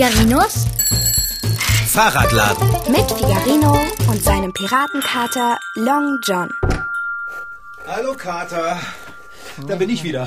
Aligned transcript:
Figarinos 0.00 0.64
Fahrradladen. 1.88 2.66
mit 2.90 3.12
Figarino 3.12 3.78
und 4.08 4.24
seinem 4.24 4.50
Piratenkater 4.50 5.58
Long 5.74 6.18
John. 6.22 6.48
Hallo 7.86 8.14
Kater. 8.14 8.80
Da 9.68 9.76
bin 9.76 9.90
ich 9.90 10.02
wieder. 10.02 10.26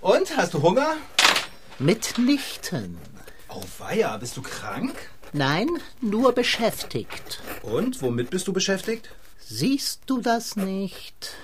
Und, 0.00 0.36
hast 0.36 0.54
du 0.54 0.62
Hunger? 0.62 0.96
Mitnichten. 1.78 2.98
Oh 3.48 3.62
weia, 3.78 4.16
bist 4.16 4.36
du 4.36 4.42
krank? 4.42 4.96
Nein, 5.32 5.68
nur 6.00 6.32
beschäftigt. 6.32 7.40
Und, 7.62 8.02
womit 8.02 8.30
bist 8.30 8.48
du 8.48 8.52
beschäftigt? 8.52 9.10
Siehst 9.38 10.00
du 10.06 10.20
das 10.20 10.56
nicht? 10.56 11.36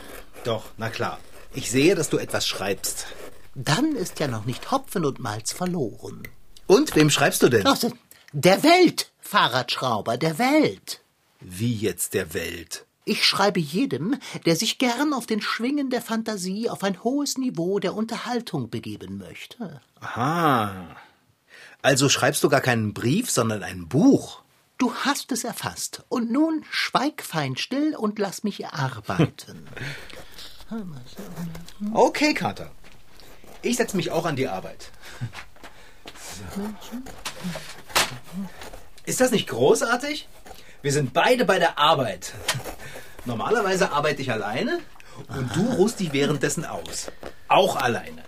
Doch, 0.42 0.64
na 0.76 0.90
klar. 0.90 1.20
Ich 1.54 1.70
sehe, 1.70 1.94
dass 1.94 2.10
du 2.10 2.18
etwas 2.18 2.48
schreibst. 2.48 3.06
Dann 3.54 3.94
ist 3.94 4.18
ja 4.18 4.26
noch 4.26 4.44
nicht 4.44 4.72
Hopfen 4.72 5.04
und 5.04 5.20
Malz 5.20 5.52
verloren. 5.52 6.24
Und, 6.66 6.94
wem 6.94 7.10
schreibst 7.10 7.42
du 7.42 7.48
denn? 7.48 7.66
Ach, 7.66 7.78
der 8.32 8.62
Welt, 8.62 9.10
Fahrradschrauber, 9.20 10.16
der 10.16 10.38
Welt. 10.38 11.00
Wie 11.40 11.74
jetzt 11.74 12.14
der 12.14 12.34
Welt? 12.34 12.86
Ich 13.04 13.26
schreibe 13.26 13.58
jedem, 13.58 14.16
der 14.46 14.54
sich 14.54 14.78
gern 14.78 15.12
auf 15.12 15.26
den 15.26 15.42
Schwingen 15.42 15.90
der 15.90 16.02
Fantasie 16.02 16.70
auf 16.70 16.84
ein 16.84 17.02
hohes 17.02 17.36
Niveau 17.36 17.80
der 17.80 17.94
Unterhaltung 17.94 18.70
begeben 18.70 19.18
möchte. 19.18 19.80
Aha. 20.00 20.96
Also 21.82 22.08
schreibst 22.08 22.44
du 22.44 22.48
gar 22.48 22.60
keinen 22.60 22.94
Brief, 22.94 23.28
sondern 23.28 23.64
ein 23.64 23.88
Buch. 23.88 24.42
Du 24.78 24.94
hast 24.94 25.32
es 25.32 25.42
erfasst. 25.42 26.04
Und 26.08 26.30
nun 26.30 26.64
schweig 26.70 27.22
fein 27.22 27.56
still 27.56 27.96
und 27.96 28.18
lass 28.18 28.44
mich 28.44 28.66
arbeiten. 28.66 29.66
Okay, 31.92 32.32
Kater. 32.32 32.70
Ich 33.60 33.76
setze 33.76 33.94
mich 33.94 34.10
auch 34.10 34.24
an 34.24 34.36
die 34.36 34.48
Arbeit. 34.48 34.90
Ist 39.04 39.20
das 39.20 39.30
nicht 39.30 39.48
großartig? 39.48 40.28
Wir 40.82 40.92
sind 40.92 41.12
beide 41.12 41.44
bei 41.44 41.58
der 41.58 41.78
Arbeit. 41.78 42.32
Normalerweise 43.24 43.92
arbeite 43.92 44.22
ich 44.22 44.32
alleine 44.32 44.80
und 45.28 45.54
du 45.54 45.72
ruhst 45.74 46.00
dich 46.00 46.12
währenddessen 46.12 46.64
aus. 46.64 47.10
Auch 47.48 47.76
alleine. 47.76 48.22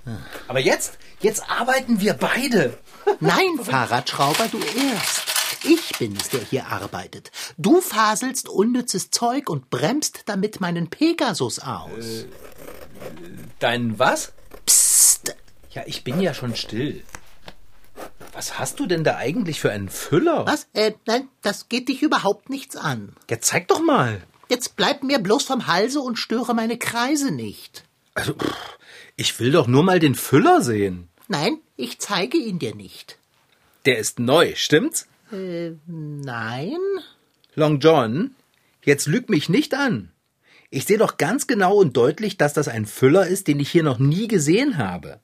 Aber 0.48 0.60
jetzt, 0.60 0.98
jetzt 1.20 1.48
arbeiten 1.50 2.00
wir 2.00 2.14
beide. 2.14 2.78
Nein, 3.20 3.58
Fahrradschrauber, 3.62 4.48
du 4.48 4.58
erst. 4.58 5.22
Ich 5.64 5.98
bin 5.98 6.16
es, 6.20 6.28
der 6.28 6.40
hier 6.40 6.66
arbeitet. 6.66 7.30
Du 7.56 7.80
faselst 7.80 8.48
unnützes 8.48 9.10
Zeug 9.10 9.48
und 9.48 9.70
bremst 9.70 10.22
damit 10.26 10.60
meinen 10.60 10.90
Pegasus 10.90 11.58
aus. 11.58 12.26
Dein 13.58 13.98
was? 13.98 14.32
Psst. 14.66 15.34
Ja, 15.70 15.82
ich 15.86 16.04
bin 16.04 16.20
ja 16.20 16.34
schon 16.34 16.54
still. 16.54 17.02
Was 18.34 18.58
hast 18.58 18.80
du 18.80 18.86
denn 18.86 19.04
da 19.04 19.16
eigentlich 19.16 19.60
für 19.60 19.70
einen 19.70 19.88
Füller? 19.88 20.44
Was? 20.46 20.66
Äh, 20.72 20.92
nein, 21.06 21.28
das 21.42 21.68
geht 21.68 21.88
dich 21.88 22.02
überhaupt 22.02 22.50
nichts 22.50 22.76
an. 22.76 23.14
Ja, 23.30 23.40
zeig 23.40 23.68
doch 23.68 23.80
mal. 23.80 24.20
Jetzt 24.48 24.76
bleib 24.76 25.02
mir 25.04 25.20
bloß 25.20 25.44
vom 25.44 25.66
Halse 25.68 26.00
und 26.00 26.18
störe 26.18 26.54
meine 26.54 26.76
Kreise 26.76 27.30
nicht. 27.30 27.84
Also, 28.14 28.34
pff, 28.34 28.54
ich 29.16 29.38
will 29.38 29.52
doch 29.52 29.66
nur 29.68 29.84
mal 29.84 30.00
den 30.00 30.14
Füller 30.16 30.60
sehen. 30.60 31.08
Nein, 31.28 31.58
ich 31.76 31.98
zeige 32.00 32.36
ihn 32.36 32.58
dir 32.58 32.74
nicht. 32.74 33.18
Der 33.86 33.98
ist 33.98 34.18
neu, 34.18 34.54
stimmt's? 34.56 35.06
Äh, 35.32 35.72
nein? 35.86 36.78
Long 37.54 37.78
John, 37.78 38.34
jetzt 38.84 39.06
lüg 39.06 39.30
mich 39.30 39.48
nicht 39.48 39.74
an. 39.74 40.10
Ich 40.74 40.86
sehe 40.86 40.98
doch 40.98 41.18
ganz 41.18 41.46
genau 41.46 41.76
und 41.76 41.96
deutlich, 41.96 42.36
dass 42.36 42.52
das 42.52 42.66
ein 42.66 42.84
Füller 42.84 43.28
ist, 43.28 43.46
den 43.46 43.60
ich 43.60 43.70
hier 43.70 43.84
noch 43.84 44.00
nie 44.00 44.26
gesehen 44.26 44.76
habe. 44.76 45.20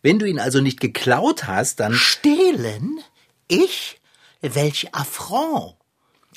Wenn 0.00 0.18
du 0.18 0.24
ihn 0.24 0.38
also 0.38 0.62
nicht 0.62 0.80
geklaut 0.80 1.46
hast, 1.46 1.80
dann. 1.80 1.92
Stehlen? 1.92 3.00
Ich? 3.46 4.00
Welch 4.40 4.94
Affront! 4.94 5.74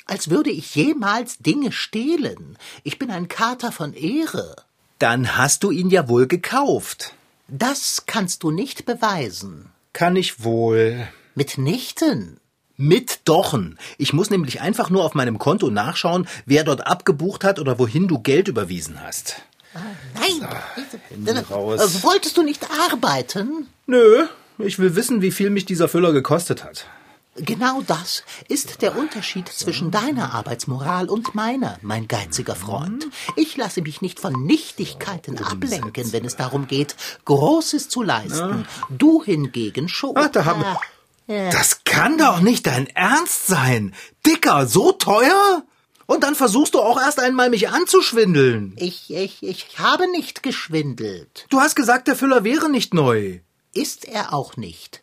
Als 0.04 0.28
würde 0.28 0.50
ich 0.50 0.74
jemals 0.74 1.38
Dinge 1.38 1.72
stehlen. 1.72 2.58
Ich 2.82 2.98
bin 2.98 3.10
ein 3.10 3.28
Kater 3.28 3.72
von 3.72 3.94
Ehre. 3.94 4.54
Dann 4.98 5.38
hast 5.38 5.64
du 5.64 5.70
ihn 5.70 5.88
ja 5.88 6.06
wohl 6.10 6.26
gekauft. 6.26 7.14
Das 7.48 8.04
kannst 8.04 8.42
du 8.42 8.50
nicht 8.50 8.84
beweisen. 8.84 9.70
Kann 9.94 10.14
ich 10.14 10.44
wohl. 10.44 11.08
Mitnichten. 11.34 12.38
Mit 12.80 13.28
Dochen. 13.28 13.76
Ich 13.98 14.12
muss 14.12 14.30
nämlich 14.30 14.60
einfach 14.60 14.88
nur 14.88 15.04
auf 15.04 15.14
meinem 15.14 15.40
Konto 15.40 15.68
nachschauen, 15.68 16.28
wer 16.46 16.62
dort 16.62 16.86
abgebucht 16.86 17.42
hat 17.42 17.58
oder 17.58 17.80
wohin 17.80 18.06
du 18.06 18.20
Geld 18.20 18.46
überwiesen 18.46 19.02
hast. 19.02 19.42
Nein. 20.14 20.48
Hände 21.08 21.44
raus. 21.50 21.96
Äh, 21.96 22.02
Wolltest 22.04 22.36
du 22.36 22.44
nicht 22.44 22.64
arbeiten? 22.88 23.66
Nö, 23.86 24.28
ich 24.58 24.78
will 24.78 24.94
wissen, 24.94 25.22
wie 25.22 25.32
viel 25.32 25.50
mich 25.50 25.64
dieser 25.64 25.88
Füller 25.88 26.12
gekostet 26.12 26.62
hat. 26.62 26.86
Genau 27.34 27.82
das 27.84 28.22
ist 28.46 28.80
der 28.80 28.96
Unterschied 28.96 29.48
zwischen 29.48 29.90
deiner 29.90 30.32
Arbeitsmoral 30.34 31.08
und 31.08 31.34
meiner, 31.34 31.78
mein 31.82 32.06
geiziger 32.06 32.54
Freund. 32.54 33.08
Ich 33.34 33.56
lasse 33.56 33.82
mich 33.82 34.02
nicht 34.02 34.20
von 34.20 34.44
Nichtigkeiten 34.44 35.38
ablenken, 35.38 36.12
wenn 36.12 36.24
es 36.24 36.36
darum 36.36 36.68
geht, 36.68 36.94
Großes 37.24 37.88
zu 37.88 38.02
leisten. 38.04 38.66
Du 38.88 39.24
hingegen 39.24 39.88
schon. 39.88 40.12
Ach, 40.14 40.28
da 40.28 40.44
haben 40.44 40.64
Das 41.28 41.84
kann 41.84 42.16
doch 42.16 42.40
nicht 42.40 42.66
dein 42.66 42.86
Ernst 42.88 43.46
sein. 43.46 43.94
Dicker, 44.26 44.66
so 44.66 44.92
teuer? 44.92 45.62
Und 46.06 46.24
dann 46.24 46.34
versuchst 46.34 46.72
du 46.72 46.80
auch 46.80 46.98
erst 46.98 47.20
einmal 47.20 47.50
mich 47.50 47.68
anzuschwindeln. 47.68 48.74
Ich, 48.78 49.10
ich, 49.12 49.42
ich 49.42 49.78
habe 49.78 50.10
nicht 50.10 50.42
geschwindelt. 50.42 51.46
Du 51.50 51.60
hast 51.60 51.76
gesagt, 51.76 52.08
der 52.08 52.16
Füller 52.16 52.44
wäre 52.44 52.70
nicht 52.70 52.94
neu. 52.94 53.40
Ist 53.74 54.06
er 54.06 54.32
auch 54.32 54.56
nicht. 54.56 55.02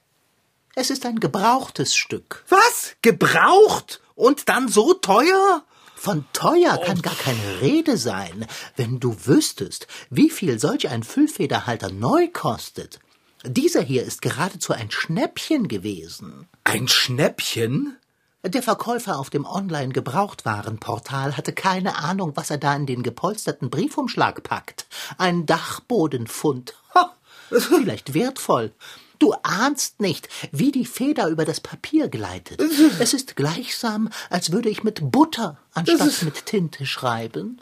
Es 0.74 0.90
ist 0.90 1.06
ein 1.06 1.20
gebrauchtes 1.20 1.96
Stück. 1.96 2.44
Was? 2.50 2.96
Gebraucht? 3.04 4.02
Und 4.16 4.50
dann 4.50 4.68
so 4.68 4.96
teuer? 4.96 5.64
Von 5.96 6.26
teuer 6.34 6.78
kann 6.84 7.02
gar 7.04 7.16
keine 7.16 7.62
Rede 7.62 7.98
sein, 7.98 8.48
wenn 8.76 9.00
du 9.00 9.16
wüsstest, 9.26 9.88
wie 10.10 10.30
viel 10.30 10.60
solch 10.60 10.90
ein 10.90 11.04
Füllfederhalter 11.04 11.92
neu 11.92 12.30
kostet. 12.30 13.00
Dieser 13.48 13.82
hier 13.82 14.04
ist 14.04 14.22
geradezu 14.22 14.74
ein 14.74 14.92
Schnäppchen 14.92 15.68
gewesen. 15.68 16.48
Ein 16.64 16.88
Schnäppchen? 16.88 17.98
Der 18.44 18.62
Verkäufer 18.62 19.18
auf 19.18 19.30
dem 19.30 19.46
Online-Gebrauchtwarenportal 19.46 21.36
hatte 21.36 21.52
keine 21.52 21.98
Ahnung, 21.98 22.34
was 22.36 22.52
er 22.52 22.60
da 22.60 22.76
in 22.76 22.86
den 22.86 23.02
gepolsterten 23.02 23.70
Briefumschlag 23.70 24.44
packt. 24.44 24.86
Ein 25.18 25.46
Dachbodenfund. 25.46 26.76
Ha, 26.94 27.16
vielleicht 27.50 28.14
wertvoll. 28.14 28.72
Du 29.18 29.34
ahnst 29.42 30.00
nicht, 30.00 30.30
wie 30.52 30.72
die 30.72 30.86
Feder 30.86 31.28
über 31.30 31.46
das 31.46 31.60
Papier 31.60 32.08
gleitet. 32.08 32.62
Es 33.00 33.14
ist 33.14 33.36
gleichsam, 33.36 34.10
als 34.30 34.52
würde 34.52 34.70
ich 34.70 34.84
mit 34.84 35.12
Butter 35.12 35.58
anstatt 35.74 36.22
mit 36.22 36.46
Tinte 36.46 36.86
schreiben. 36.86 37.60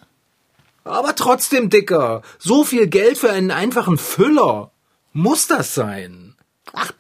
Aber 0.84 1.16
trotzdem, 1.16 1.70
Dicker. 1.70 2.24
So 2.40 2.66
viel 2.66 2.88
Geld 2.88 3.18
für 3.18 3.32
einen 3.32 3.52
einfachen 3.52 3.98
Füller. 3.98 4.73
Muss 5.14 5.48
das 5.48 5.74
sein? 5.74 6.36
Ach, 6.74 6.92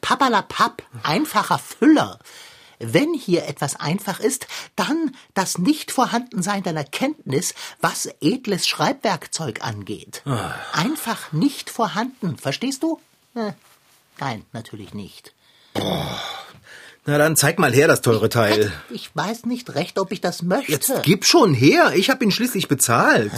papalapap, 0.00 0.82
einfacher 1.02 1.58
Füller. 1.58 2.18
Wenn 2.78 3.14
hier 3.14 3.46
etwas 3.46 3.76
einfach 3.80 4.20
ist, 4.20 4.46
dann 4.74 5.14
das 5.32 5.56
Nichtvorhandensein 5.58 6.62
deiner 6.62 6.84
Kenntnis, 6.84 7.54
was 7.80 8.06
edles 8.20 8.66
Schreibwerkzeug 8.68 9.62
angeht. 9.62 10.22
Einfach 10.72 11.32
nicht 11.32 11.70
vorhanden, 11.70 12.36
verstehst 12.36 12.82
du? 12.82 13.00
Äh, 13.34 13.52
Nein, 14.18 14.44
natürlich 14.52 14.94
nicht. 14.94 15.34
Na 15.74 17.18
dann 17.18 17.36
zeig 17.36 17.58
mal 17.58 17.72
her 17.72 17.86
das 17.86 18.00
teure 18.00 18.28
Teil. 18.28 18.72
Ich 18.90 19.14
weiß 19.14 19.44
nicht 19.44 19.74
recht, 19.74 19.98
ob 19.98 20.10
ich 20.10 20.20
das 20.20 20.42
möchte. 20.42 20.72
Jetzt 20.72 20.92
gib 21.02 21.24
schon 21.24 21.54
her. 21.54 21.92
Ich 21.94 22.10
hab 22.10 22.22
ihn 22.22 22.32
schließlich 22.32 22.66
bezahlt. 22.68 23.32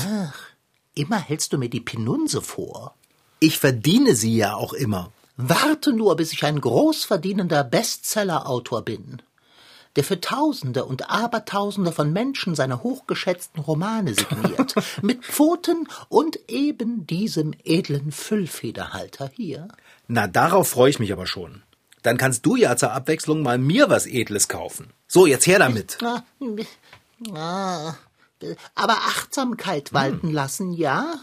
Immer 0.95 1.19
hältst 1.19 1.53
du 1.53 1.59
mir 1.59 1.69
die 1.69 1.81
Pinunse 1.81 2.41
vor. 2.43 2.95
Ich 3.41 3.59
verdiene 3.59 4.15
sie 4.15 4.37
ja 4.37 4.55
auch 4.55 4.73
immer. 4.73 5.13
Warte 5.37 5.93
nur, 5.93 6.17
bis 6.17 6.33
ich 6.33 6.45
ein 6.45 6.61
großverdienender 6.61 7.63
Bestsellerautor 7.63 8.83
bin, 8.83 9.23
der 9.95 10.03
für 10.03 10.21
Tausende 10.21 10.85
und 10.85 11.09
Abertausende 11.11 11.93
von 11.93 12.13
Menschen 12.13 12.57
seine 12.57 12.83
hochgeschätzten 12.83 13.63
Romane 13.63 14.15
signiert, 14.15 14.75
mit 15.03 15.25
Pfoten 15.25 15.89
und 16.09 16.41
eben 16.49 17.07
diesem 17.07 17.55
edlen 17.65 18.11
Füllfederhalter 18.11 19.31
hier. 19.33 19.69
Na, 20.09 20.27
darauf 20.27 20.69
freue 20.69 20.91
ich 20.91 20.99
mich 20.99 21.13
aber 21.13 21.29
schon. 21.29 21.63
Dann 22.03 22.17
kannst 22.17 22.45
du 22.45 22.57
ja 22.57 22.77
zur 22.77 22.93
Abwechslung 22.93 23.43
mal 23.43 23.59
mir 23.59 23.89
was 23.89 24.07
Edles 24.07 24.49
kaufen. 24.49 24.91
So, 25.07 25.27
jetzt 25.27 25.47
her 25.47 25.61
damit. 25.61 25.99
Aber 28.75 28.93
Achtsamkeit 28.95 29.93
walten 29.93 30.33
lassen, 30.33 30.73
ja? 30.73 31.15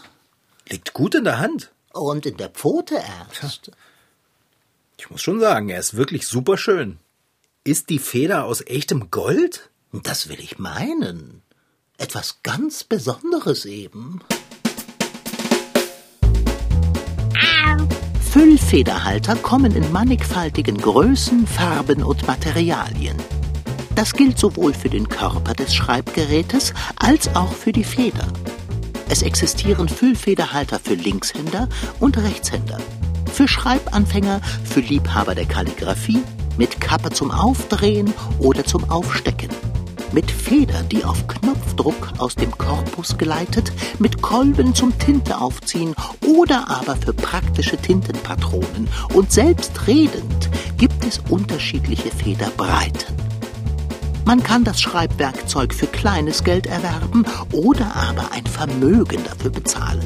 Liegt 0.68 0.94
gut 0.94 1.14
in 1.14 1.24
der 1.24 1.38
Hand. 1.38 1.72
Und 1.96 2.26
in 2.26 2.36
der 2.36 2.50
Pfote 2.50 2.96
erst. 2.96 3.70
Ich 4.98 5.10
muss 5.10 5.22
schon 5.22 5.40
sagen, 5.40 5.68
er 5.68 5.80
ist 5.80 5.96
wirklich 5.96 6.26
super 6.26 6.56
schön. 6.58 6.98
Ist 7.64 7.90
die 7.90 7.98
Feder 7.98 8.44
aus 8.44 8.60
echtem 8.60 9.10
Gold? 9.10 9.70
Das 9.92 10.28
will 10.28 10.40
ich 10.40 10.58
meinen. 10.58 11.42
Etwas 11.98 12.40
ganz 12.42 12.84
Besonderes 12.84 13.64
eben. 13.64 14.20
Füllfederhalter 18.20 19.36
kommen 19.36 19.74
in 19.74 19.90
mannigfaltigen 19.92 20.76
Größen, 20.76 21.46
Farben 21.46 22.02
und 22.02 22.26
Materialien. 22.26 23.16
Das 23.94 24.12
gilt 24.12 24.38
sowohl 24.38 24.74
für 24.74 24.90
den 24.90 25.08
Körper 25.08 25.54
des 25.54 25.74
Schreibgerätes 25.74 26.74
als 26.96 27.34
auch 27.34 27.52
für 27.54 27.72
die 27.72 27.84
Feder. 27.84 28.30
Es 29.08 29.22
existieren 29.22 29.88
Füllfederhalter 29.88 30.80
für 30.82 30.94
Linkshänder 30.94 31.68
und 32.00 32.18
Rechtshänder, 32.18 32.78
für 33.32 33.46
Schreibanfänger, 33.46 34.40
für 34.64 34.80
Liebhaber 34.80 35.34
der 35.34 35.46
Kalligraphie, 35.46 36.22
mit 36.58 36.80
Kappe 36.80 37.10
zum 37.10 37.30
Aufdrehen 37.30 38.12
oder 38.38 38.64
zum 38.64 38.90
Aufstecken, 38.90 39.50
mit 40.12 40.30
Feder, 40.30 40.82
die 40.82 41.04
auf 41.04 41.26
Knopfdruck 41.28 42.14
aus 42.18 42.34
dem 42.34 42.50
Korpus 42.56 43.16
geleitet, 43.16 43.72
mit 43.98 44.22
Kolben 44.22 44.74
zum 44.74 44.98
Tinte 44.98 45.38
aufziehen 45.38 45.94
oder 46.26 46.68
aber 46.68 46.96
für 46.96 47.12
praktische 47.12 47.76
Tintenpatronen. 47.76 48.88
Und 49.14 49.30
selbstredend 49.30 50.50
gibt 50.78 51.04
es 51.04 51.20
unterschiedliche 51.28 52.10
Federbreiten. 52.10 53.14
Man 54.26 54.42
kann 54.42 54.64
das 54.64 54.80
Schreibwerkzeug 54.80 55.72
für 55.72 55.86
kleines 55.86 56.42
Geld 56.42 56.66
erwerben 56.66 57.24
oder 57.52 57.94
aber 57.94 58.32
ein 58.32 58.44
Vermögen 58.44 59.22
dafür 59.22 59.52
bezahlen. 59.52 60.04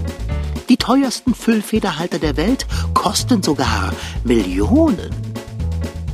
Die 0.68 0.76
teuersten 0.76 1.34
Füllfederhalter 1.34 2.18
der 2.18 2.36
Welt 2.36 2.66
kosten 2.92 3.42
sogar 3.42 3.94
Millionen. 4.22 5.10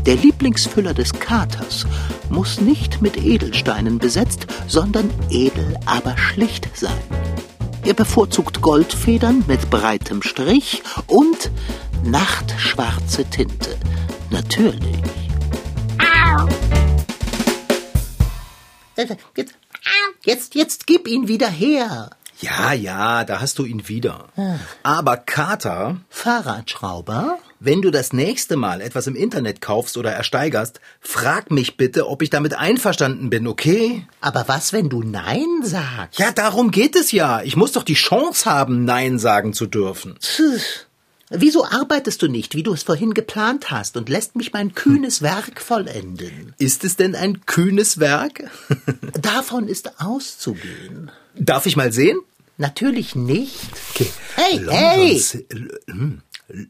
Der 0.07 0.15
Lieblingsfüller 0.15 0.95
des 0.95 1.15
Katers 1.15 1.85
muss 2.31 2.61
nicht 2.61 3.03
mit 3.03 3.17
Edelsteinen 3.17 3.99
besetzt, 3.99 4.47
sondern 4.69 5.11
edel, 5.29 5.77
aber 5.85 6.17
schlicht 6.17 6.69
sein. 6.77 6.93
Er 7.83 7.95
bevorzugt 7.95 8.63
Goldfedern 8.63 9.43
mit 9.49 9.69
breitem 9.69 10.23
Strich 10.23 10.85
und 11.09 11.51
nachtschwarze 12.05 13.25
Tinte. 13.25 13.77
Natürlich. 14.31 15.03
Jetzt, 18.97 19.55
jetzt, 20.25 20.55
jetzt 20.55 20.87
gib 20.87 21.09
ihn 21.09 21.29
wieder 21.29 21.49
her. 21.49 22.11
Ja, 22.41 22.73
ja, 22.73 23.25
da 23.25 23.41
hast 23.41 23.59
du 23.59 23.65
ihn 23.65 23.89
wieder. 23.89 24.27
Aber 24.83 25.17
Kater, 25.17 25.97
Fahrradschrauber? 26.11 27.39
wenn 27.61 27.83
du 27.83 27.91
das 27.91 28.13
nächste 28.13 28.57
Mal 28.57 28.81
etwas 28.81 29.07
im 29.07 29.17
Internet 29.17 29.61
kaufst 29.61 29.97
oder 29.97 30.13
ersteigerst, 30.13 30.81
frag 31.01 31.51
mich 31.51 31.77
bitte, 31.77 32.09
ob 32.09 32.23
ich 32.23 32.31
damit 32.31 32.55
einverstanden 32.55 33.31
bin, 33.31 33.47
okay? 33.47 34.07
Aber 34.21 34.45
was, 34.49 34.73
wenn 34.73 34.89
du 34.89 35.03
Nein 35.03 35.63
sagst? 35.63 36.19
Ja, 36.19 36.33
darum 36.33 36.71
geht 36.71 36.97
es 36.97 37.13
ja. 37.13 37.43
Ich 37.43 37.57
muss 37.57 37.73
doch 37.73 37.83
die 37.83 37.95
Chance 37.95 38.51
haben, 38.51 38.85
Nein 38.85 39.19
sagen 39.19 39.53
zu 39.53 39.67
dürfen. 39.67 40.19
Puh. 40.37 40.59
Wieso 41.31 41.65
arbeitest 41.65 42.23
du 42.23 42.29
nicht, 42.29 42.55
wie 42.55 42.63
du 42.63 42.73
es 42.73 42.85
vorhin 42.85 43.13
geplant 43.13 43.71
hast, 43.71 43.97
und 43.97 44.09
lässt 44.09 44.37
mich 44.37 44.53
mein 44.53 44.75
kühnes 44.75 45.23
Werk 45.23 45.61
vollenden? 45.61 46.55
Ist 46.59 46.85
es 46.85 46.95
denn 46.95 47.17
ein 47.17 47.45
kühnes 47.47 47.99
Werk? 47.99 48.45
Davon 49.21 49.67
ist 49.67 50.01
auszugehen. 50.01 51.11
Darf 51.35 51.67
ich 51.67 51.77
mal 51.77 51.93
sehen? 51.93 52.21
Natürlich 52.59 53.17
nicht. 53.17 53.59
Okay. 53.91 54.11
Hey, 54.37 54.59
Long 54.59 54.75
hey! 54.75 55.21
Hm. 55.89 56.23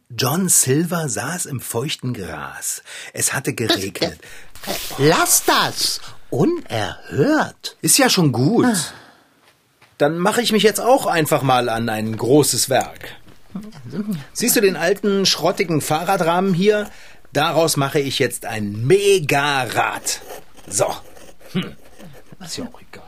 John 0.09 0.49
Silver 0.49 1.09
saß 1.11 1.45
im 1.47 1.61
feuchten 1.61 2.15
Gras. 2.15 2.83
Es 3.13 3.35
hatte 3.35 3.53
geregnet. 3.53 4.19
Lass 4.97 5.45
das! 5.45 6.01
Unerhört. 6.31 7.77
Ist 7.83 7.99
ja 7.99 8.09
schon 8.09 8.33
gut. 8.33 8.95
Dann 9.99 10.19
mache 10.19 10.41
ich 10.41 10.51
mich 10.53 10.63
jetzt 10.63 10.81
auch 10.81 11.07
einfach 11.07 11.43
mal 11.43 11.69
an 11.69 11.89
ein 11.89 12.17
großes 12.17 12.71
Werk. 12.71 13.17
Siehst 14.33 14.57
du 14.57 14.61
den 14.61 14.77
alten, 14.77 15.27
schrottigen 15.27 15.81
Fahrradrahmen 15.81 16.55
hier? 16.55 16.91
Daraus 17.33 17.77
mache 17.77 18.01
ich 18.01 18.19
jetzt 18.19 18.47
ein 18.47 18.87
Megarad. 18.87 20.21
So. 20.69 20.87
Hm. 21.53 21.77
Ist 22.41 22.57
ja 22.59 22.65
auch 22.65 22.81
egal. 22.81 23.05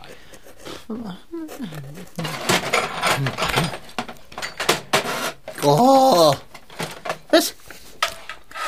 Oh! 5.62 6.34
Was? 7.30 7.54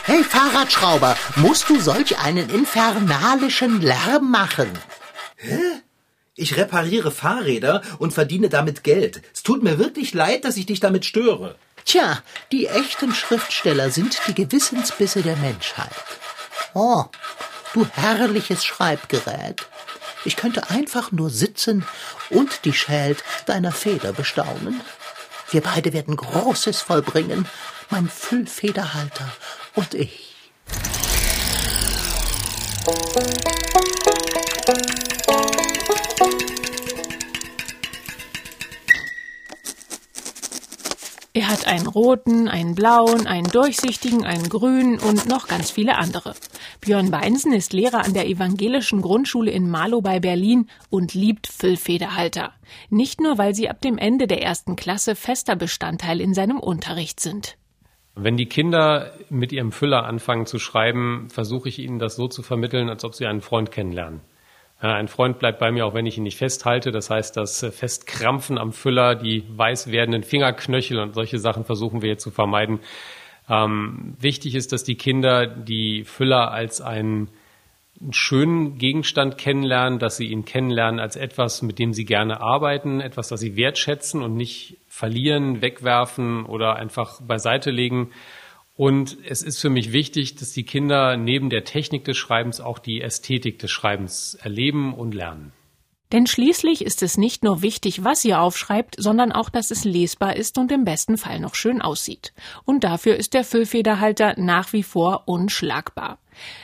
Hey, 0.05 0.25
Fahrradschrauber, 0.25 1.17
musst 1.37 1.69
du 1.69 1.81
solch 1.81 2.19
einen 2.19 2.51
infernalischen 2.51 3.81
Lärm 3.81 4.31
machen? 4.31 4.71
Ich 6.35 6.57
repariere 6.57 7.11
Fahrräder 7.11 7.83
und 7.99 8.13
verdiene 8.13 8.49
damit 8.49 8.83
Geld. 8.83 9.23
Es 9.35 9.43
tut 9.43 9.63
mir 9.63 9.79
wirklich 9.79 10.15
leid, 10.15 10.45
dass 10.45 10.57
ich 10.57 10.67
dich 10.67 10.81
damit 10.81 11.05
störe. 11.05 11.57
Tja, 11.85 12.23
die 12.53 12.67
echten 12.67 13.15
Schriftsteller 13.15 13.91
sind 13.91 14.21
die 14.27 14.35
Gewissensbisse 14.35 15.23
der 15.23 15.37
Menschheit. 15.37 15.91
Oh, 16.75 17.05
du 17.73 17.87
herrliches 17.95 18.65
Schreibgerät. 18.65 19.67
Ich 20.25 20.37
könnte 20.37 20.71
einfach 20.71 21.13
nur 21.13 21.31
sitzen 21.31 21.87
und 22.29 22.65
die 22.65 22.73
Schält 22.73 23.25
deiner 23.47 23.73
Feder 23.73 24.13
bestaunen. 24.13 24.81
Wir 25.51 25.63
beide 25.63 25.93
werden 25.93 26.17
Großes 26.17 26.81
vollbringen, 26.83 27.47
mein 27.89 28.09
Füllfederhalter 28.09 29.33
und 29.75 29.95
ich. 29.95 30.37
Er 41.33 41.49
hat 41.49 41.69
einen 41.69 41.87
roten, 41.87 42.49
einen 42.49 42.75
blauen, 42.75 43.29
einen 43.29 43.49
durchsichtigen, 43.49 44.25
einen 44.25 44.49
grünen 44.49 44.99
und 44.99 45.29
noch 45.29 45.47
ganz 45.47 45.71
viele 45.71 45.97
andere. 45.97 46.35
Björn 46.81 47.13
Beinsen 47.13 47.53
ist 47.53 47.73
Lehrer 47.73 48.05
an 48.05 48.15
der 48.15 48.27
evangelischen 48.27 49.01
Grundschule 49.01 49.53
in 49.53 49.71
Marlow 49.71 50.01
bei 50.01 50.19
Berlin 50.19 50.69
und 50.91 51.15
liebt 51.15 51.47
Füllfederhalter. 51.47 52.53
Nicht 52.89 53.21
nur, 53.21 53.39
weil 53.39 53.55
sie 53.55 53.69
ab 53.69 53.81
dem 53.81 53.97
Ende 53.97 54.27
der 54.27 54.43
ersten 54.43 54.75
Klasse 54.75 55.15
fester 55.15 55.55
Bestandteil 55.55 56.21
in 56.21 56.35
seinem 56.35 56.59
Unterricht 56.59 57.21
sind. 57.21 57.57
Wenn 58.17 58.37
die 58.37 58.47
Kinder 58.47 59.13
mit 59.29 59.53
ihrem 59.53 59.71
Füller 59.71 60.07
anfangen 60.07 60.47
zu 60.47 60.59
schreiben, 60.59 61.29
versuche 61.31 61.69
ich 61.69 61.79
ihnen 61.79 62.01
das 62.01 62.17
so 62.17 62.27
zu 62.27 62.43
vermitteln, 62.43 62.89
als 62.89 63.05
ob 63.05 63.15
sie 63.15 63.27
einen 63.27 63.41
Freund 63.41 63.71
kennenlernen. 63.71 64.21
Ja, 64.83 64.95
Ein 64.95 65.09
Freund 65.09 65.39
bleibt 65.39 65.59
bei 65.59 65.71
mir, 65.71 65.85
auch 65.85 65.93
wenn 65.93 66.07
ich 66.07 66.17
ihn 66.17 66.23
nicht 66.23 66.39
festhalte. 66.39 66.91
Das 66.91 67.11
heißt, 67.11 67.37
das 67.37 67.63
äh, 67.63 67.71
Festkrampfen 67.71 68.57
am 68.57 68.73
Füller, 68.73 69.15
die 69.15 69.45
weiß 69.49 69.91
werdenden 69.91 70.23
Fingerknöchel 70.23 70.99
und 70.99 71.15
solche 71.15 71.39
Sachen 71.39 71.65
versuchen 71.65 72.01
wir 72.01 72.09
jetzt 72.09 72.23
zu 72.23 72.31
vermeiden. 72.31 72.81
Ähm, 73.49 74.17
wichtig 74.19 74.55
ist, 74.55 74.73
dass 74.73 74.83
die 74.83 74.95
Kinder 74.95 75.47
die 75.47 76.05
Füller 76.05 76.51
als 76.51 76.81
einen 76.81 77.29
schönen 78.11 78.79
Gegenstand 78.79 79.37
kennenlernen, 79.37 79.99
dass 79.99 80.17
sie 80.17 80.29
ihn 80.29 80.47
kennenlernen 80.47 81.01
als 81.01 81.17
etwas, 81.17 81.61
mit 81.61 81.79
dem 81.79 81.93
sie 81.93 82.07
gerne 82.07 82.41
arbeiten, 82.41 83.01
etwas, 83.01 83.29
das 83.29 83.41
sie 83.41 83.57
wertschätzen 83.57 84.23
und 84.23 84.35
nicht 84.35 84.79
verlieren, 84.89 85.61
wegwerfen 85.61 86.47
oder 86.47 86.77
einfach 86.77 87.21
beiseite 87.21 87.71
legen. 87.71 88.13
Und 88.81 89.19
es 89.29 89.43
ist 89.43 89.61
für 89.61 89.69
mich 89.69 89.93
wichtig, 89.93 90.37
dass 90.37 90.55
die 90.55 90.63
Kinder 90.63 91.19
neben 91.19 91.51
der 91.51 91.65
Technik 91.65 92.05
des 92.05 92.17
Schreibens 92.17 92.63
auch 92.63 92.79
die 92.79 93.03
Ästhetik 93.03 93.59
des 93.59 93.71
Schreibens 93.71 94.39
erleben 94.41 94.95
und 94.95 95.15
lernen. 95.15 95.53
Denn 96.13 96.27
schließlich 96.27 96.85
ist 96.85 97.03
es 97.03 97.17
nicht 97.17 97.45
nur 97.45 97.63
wichtig, 97.63 98.03
was 98.03 98.25
ihr 98.25 98.41
aufschreibt, 98.41 98.97
sondern 98.99 99.31
auch, 99.31 99.49
dass 99.49 99.71
es 99.71 99.85
lesbar 99.85 100.37
ist 100.37 100.59
und 100.59 100.73
im 100.73 100.85
besten 100.85 101.17
Fall 101.17 101.39
noch 101.39 101.55
schön 101.55 101.81
aussieht. 101.81 102.33
Und 102.65 102.83
dafür 102.83 103.17
ist 103.17 103.33
der 103.35 103.45
Füllfederhalter 103.45 104.35
nach 104.37 104.73
wie 104.73 104.83
vor 104.83 105.23
unschlagbar. 105.27 106.19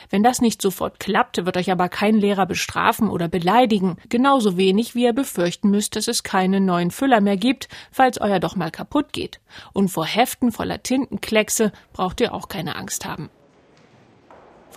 Wenn 0.09 0.23
das 0.23 0.41
nicht 0.41 0.61
sofort 0.61 0.99
klappt, 0.99 1.45
wird 1.45 1.55
euch 1.55 1.71
aber 1.71 1.87
kein 1.87 2.15
Lehrer 2.15 2.45
bestrafen 2.45 3.09
oder 3.09 3.27
beleidigen, 3.27 3.97
genauso 4.09 4.57
wenig 4.57 4.95
wie 4.95 5.03
ihr 5.03 5.13
befürchten 5.13 5.69
müsst, 5.69 5.95
dass 5.95 6.07
es 6.07 6.23
keine 6.23 6.59
neuen 6.59 6.91
Füller 6.91 7.21
mehr 7.21 7.37
gibt, 7.37 7.67
falls 7.91 8.19
euer 8.19 8.39
doch 8.39 8.55
mal 8.55 8.71
kaputt 8.71 9.13
geht. 9.13 9.39
Und 9.73 9.89
vor 9.89 10.05
Heften 10.05 10.51
voller 10.51 10.81
Tintenkleckse 10.81 11.71
braucht 11.93 12.21
ihr 12.21 12.33
auch 12.33 12.47
keine 12.47 12.75
Angst 12.75 13.05
haben. 13.05 13.29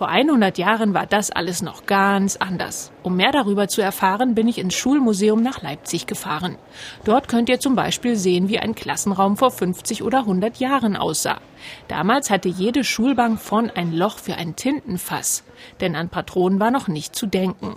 Vor 0.01 0.09
100 0.09 0.57
Jahren 0.57 0.95
war 0.95 1.05
das 1.05 1.29
alles 1.29 1.61
noch 1.61 1.85
ganz 1.85 2.35
anders. 2.35 2.91
Um 3.03 3.17
mehr 3.17 3.31
darüber 3.31 3.67
zu 3.67 3.83
erfahren, 3.83 4.33
bin 4.33 4.47
ich 4.47 4.57
ins 4.57 4.73
Schulmuseum 4.73 5.43
nach 5.43 5.61
Leipzig 5.61 6.07
gefahren. 6.07 6.57
Dort 7.03 7.27
könnt 7.27 7.49
ihr 7.49 7.59
zum 7.59 7.75
Beispiel 7.75 8.15
sehen, 8.15 8.49
wie 8.49 8.57
ein 8.57 8.73
Klassenraum 8.73 9.37
vor 9.37 9.51
50 9.51 10.01
oder 10.01 10.21
100 10.21 10.57
Jahren 10.57 10.95
aussah. 10.97 11.39
Damals 11.87 12.31
hatte 12.31 12.49
jede 12.49 12.83
Schulbank 12.83 13.39
vorn 13.39 13.69
ein 13.69 13.93
Loch 13.93 14.17
für 14.17 14.33
ein 14.33 14.55
Tintenfass, 14.55 15.43
denn 15.81 15.95
an 15.95 16.09
Patronen 16.09 16.59
war 16.59 16.71
noch 16.71 16.87
nicht 16.87 17.15
zu 17.15 17.27
denken. 17.27 17.75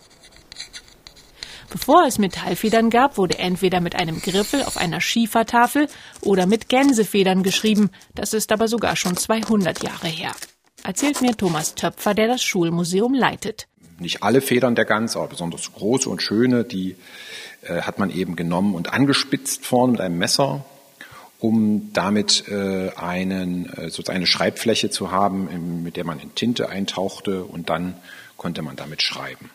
Bevor 1.69 2.07
es 2.07 2.19
Metallfedern 2.19 2.88
gab, 2.88 3.19
wurde 3.19 3.38
entweder 3.38 3.83
mit 3.83 3.97
einem 3.97 4.23
Griffel 4.23 4.62
auf 4.62 4.78
einer 4.78 5.02
Schiefertafel 5.02 5.88
oder 6.23 6.47
mit 6.47 6.71
Gänsefedern 6.71 7.43
geschrieben. 7.43 7.90
Das 8.14 8.33
ist 8.33 8.50
aber 8.50 8.66
sogar 8.66 8.97
schon 8.97 9.14
200 9.14 9.83
Jahre 9.83 10.07
her 10.07 10.33
erzählt 10.84 11.20
mir 11.20 11.36
Thomas 11.36 11.74
Töpfer, 11.74 12.14
der 12.14 12.28
das 12.28 12.42
Schulmuseum 12.44 13.14
leitet. 13.14 13.66
Nicht 13.98 14.22
alle 14.22 14.40
Federn 14.40 14.74
der 14.76 14.84
Gans, 14.84 15.16
aber 15.16 15.26
besonders 15.26 15.72
große 15.72 16.08
und 16.08 16.22
schöne, 16.22 16.64
die 16.64 16.96
äh, 17.62 17.82
hat 17.82 17.98
man 17.98 18.10
eben 18.10 18.36
genommen 18.36 18.74
und 18.74 18.92
angespitzt 18.92 19.66
vorne 19.66 19.92
mit 19.92 20.00
einem 20.00 20.18
Messer. 20.18 20.64
um 21.44 21.90
damit 21.92 22.48
äh, 22.48 22.90
einen, 22.96 23.66
äh, 23.74 23.90
sozusagen 23.90 24.16
eine 24.16 24.26
Schreibfläche 24.26 24.88
zu 24.88 25.10
haben, 25.10 25.82
mit 25.82 25.96
der 25.98 26.04
man 26.04 26.18
in 26.18 26.34
Tinte 26.34 26.70
eintauchte 26.70 27.44
und 27.44 27.68
dann 27.68 27.96
konnte 28.38 28.62
man 28.62 28.76
damit 28.76 29.02
schreiben. 29.02 29.50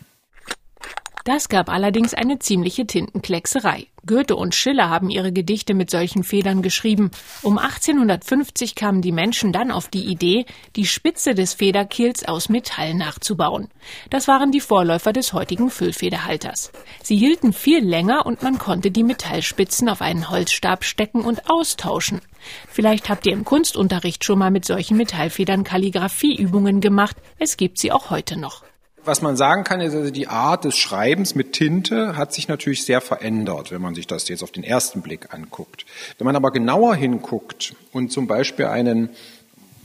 Das 1.29 1.47
gab 1.47 1.69
allerdings 1.69 2.15
eine 2.15 2.39
ziemliche 2.39 2.87
Tintenkleckserei. 2.87 3.85
Goethe 4.07 4.35
und 4.35 4.55
Schiller 4.55 4.89
haben 4.89 5.11
ihre 5.11 5.31
Gedichte 5.31 5.75
mit 5.75 5.91
solchen 5.91 6.23
Federn 6.23 6.63
geschrieben. 6.63 7.11
Um 7.43 7.59
1850 7.59 8.73
kamen 8.73 9.03
die 9.03 9.11
Menschen 9.11 9.53
dann 9.53 9.69
auf 9.69 9.89
die 9.89 10.05
Idee, 10.05 10.47
die 10.75 10.87
Spitze 10.87 11.35
des 11.35 11.53
Federkehls 11.53 12.27
aus 12.27 12.49
Metall 12.49 12.95
nachzubauen. 12.95 13.67
Das 14.09 14.27
waren 14.27 14.51
die 14.51 14.59
Vorläufer 14.59 15.13
des 15.13 15.31
heutigen 15.31 15.69
Füllfederhalters. 15.69 16.71
Sie 17.03 17.17
hielten 17.17 17.53
viel 17.53 17.85
länger 17.85 18.25
und 18.25 18.41
man 18.41 18.57
konnte 18.57 18.89
die 18.89 19.03
Metallspitzen 19.03 19.87
auf 19.87 20.01
einen 20.01 20.31
Holzstab 20.31 20.83
stecken 20.83 21.21
und 21.21 21.47
austauschen. 21.47 22.21
Vielleicht 22.67 23.07
habt 23.07 23.27
ihr 23.27 23.33
im 23.33 23.45
Kunstunterricht 23.45 24.23
schon 24.23 24.39
mal 24.39 24.49
mit 24.49 24.65
solchen 24.65 24.97
Metallfedern 24.97 25.63
Kalligraphieübungen 25.63 26.81
gemacht. 26.81 27.17
Es 27.37 27.55
gibt 27.55 27.77
sie 27.77 27.91
auch 27.91 28.09
heute 28.09 28.35
noch. 28.35 28.63
Was 29.09 29.23
man 29.23 29.35
sagen 29.35 29.63
kann, 29.63 29.81
ist 29.81 29.95
also 29.95 30.11
die 30.11 30.27
Art 30.27 30.65
des 30.65 30.77
Schreibens 30.77 31.33
mit 31.33 31.53
Tinte 31.53 32.15
hat 32.15 32.31
sich 32.31 32.47
natürlich 32.47 32.85
sehr 32.85 33.01
verändert, 33.01 33.71
wenn 33.71 33.81
man 33.81 33.95
sich 33.95 34.05
das 34.05 34.29
jetzt 34.29 34.43
auf 34.43 34.51
den 34.51 34.63
ersten 34.63 35.01
Blick 35.01 35.33
anguckt. 35.33 35.87
Wenn 36.19 36.25
man 36.25 36.35
aber 36.35 36.51
genauer 36.51 36.93
hinguckt 36.93 37.73
und 37.91 38.11
zum 38.11 38.27
Beispiel 38.27 38.65
einen, 38.65 39.09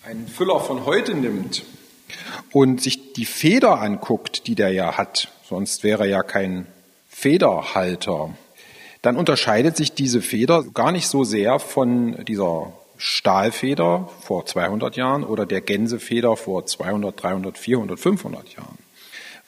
einen 0.06 0.28
Füller 0.28 0.60
von 0.60 0.84
heute 0.84 1.14
nimmt 1.14 1.64
und 2.52 2.82
sich 2.82 3.14
die 3.14 3.24
Feder 3.24 3.80
anguckt, 3.80 4.46
die 4.46 4.56
der 4.56 4.72
ja 4.72 4.98
hat, 4.98 5.32
sonst 5.48 5.84
wäre 5.84 6.02
er 6.02 6.10
ja 6.10 6.22
kein 6.22 6.66
Federhalter, 7.08 8.34
dann 9.00 9.16
unterscheidet 9.16 9.74
sich 9.74 9.94
diese 9.94 10.20
Feder 10.20 10.64
gar 10.64 10.92
nicht 10.92 11.08
so 11.08 11.24
sehr 11.24 11.60
von 11.60 12.22
dieser 12.26 12.74
Stahlfeder 12.98 14.06
vor 14.20 14.44
200 14.44 14.96
Jahren 14.96 15.24
oder 15.24 15.46
der 15.46 15.62
Gänsefeder 15.62 16.36
vor 16.36 16.66
200, 16.66 17.22
300, 17.22 17.56
400, 17.56 17.98
500 17.98 18.54
Jahren 18.54 18.83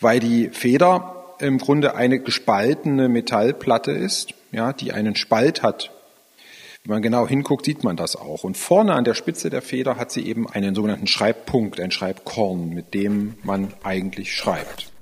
weil 0.00 0.20
die 0.20 0.50
Feder 0.50 1.34
im 1.38 1.58
Grunde 1.58 1.94
eine 1.94 2.18
gespaltene 2.20 3.08
Metallplatte 3.08 3.92
ist, 3.92 4.34
ja, 4.52 4.72
die 4.72 4.92
einen 4.92 5.16
Spalt 5.16 5.62
hat. 5.62 5.90
Wenn 6.84 6.94
man 6.94 7.02
genau 7.02 7.26
hinguckt, 7.26 7.64
sieht 7.64 7.82
man 7.82 7.96
das 7.96 8.14
auch. 8.14 8.44
Und 8.44 8.56
vorne 8.56 8.94
an 8.94 9.04
der 9.04 9.14
Spitze 9.14 9.50
der 9.50 9.60
Feder 9.60 9.96
hat 9.96 10.12
sie 10.12 10.24
eben 10.24 10.48
einen 10.48 10.74
sogenannten 10.74 11.08
Schreibpunkt, 11.08 11.80
ein 11.80 11.90
Schreibkorn, 11.90 12.70
mit 12.70 12.94
dem 12.94 13.34
man 13.42 13.74
eigentlich 13.82 14.34
schreibt. 14.34 14.92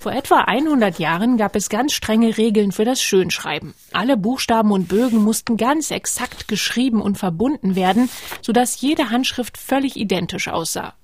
Vor 0.00 0.12
etwa 0.12 0.42
100 0.42 0.98
Jahren 0.98 1.36
gab 1.36 1.56
es 1.56 1.68
ganz 1.68 1.92
strenge 1.92 2.36
Regeln 2.36 2.70
für 2.70 2.84
das 2.84 3.02
Schönschreiben. 3.02 3.74
Alle 3.92 4.16
Buchstaben 4.16 4.70
und 4.70 4.86
Bögen 4.86 5.22
mussten 5.22 5.56
ganz 5.56 5.90
exakt 5.90 6.46
geschrieben 6.46 7.00
und 7.02 7.18
verbunden 7.18 7.74
werden, 7.74 8.08
sodass 8.40 8.80
jede 8.80 9.10
Handschrift 9.10 9.58
völlig 9.58 9.96
identisch 9.96 10.46
aussah. 10.46 10.94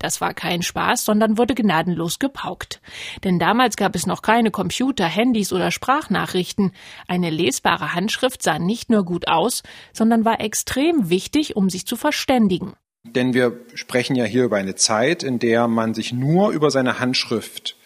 Das 0.00 0.22
war 0.22 0.32
kein 0.32 0.62
Spaß, 0.62 1.04
sondern 1.04 1.36
wurde 1.36 1.54
gnadenlos 1.54 2.18
gepaukt. 2.18 2.80
Denn 3.22 3.38
damals 3.38 3.76
gab 3.76 3.94
es 3.94 4.06
noch 4.06 4.22
keine 4.22 4.50
Computer, 4.50 5.04
Handys 5.04 5.52
oder 5.52 5.70
Sprachnachrichten. 5.70 6.72
Eine 7.06 7.28
lesbare 7.28 7.94
Handschrift 7.94 8.42
sah 8.42 8.58
nicht 8.58 8.88
nur 8.88 9.04
gut 9.04 9.28
aus, 9.28 9.62
sondern 9.92 10.24
war 10.24 10.40
extrem 10.40 11.10
wichtig, 11.10 11.54
um 11.54 11.68
sich 11.68 11.86
zu 11.86 11.96
verständigen. 11.96 12.72
Denn 13.04 13.34
wir 13.34 13.60
sprechen 13.74 14.16
ja 14.16 14.24
hier 14.24 14.44
über 14.44 14.56
eine 14.56 14.74
Zeit, 14.74 15.22
in 15.22 15.38
der 15.38 15.68
man 15.68 15.92
sich 15.92 16.12
nur 16.12 16.50
über 16.50 16.70
seine 16.70 16.98
Handschrift 16.98 17.76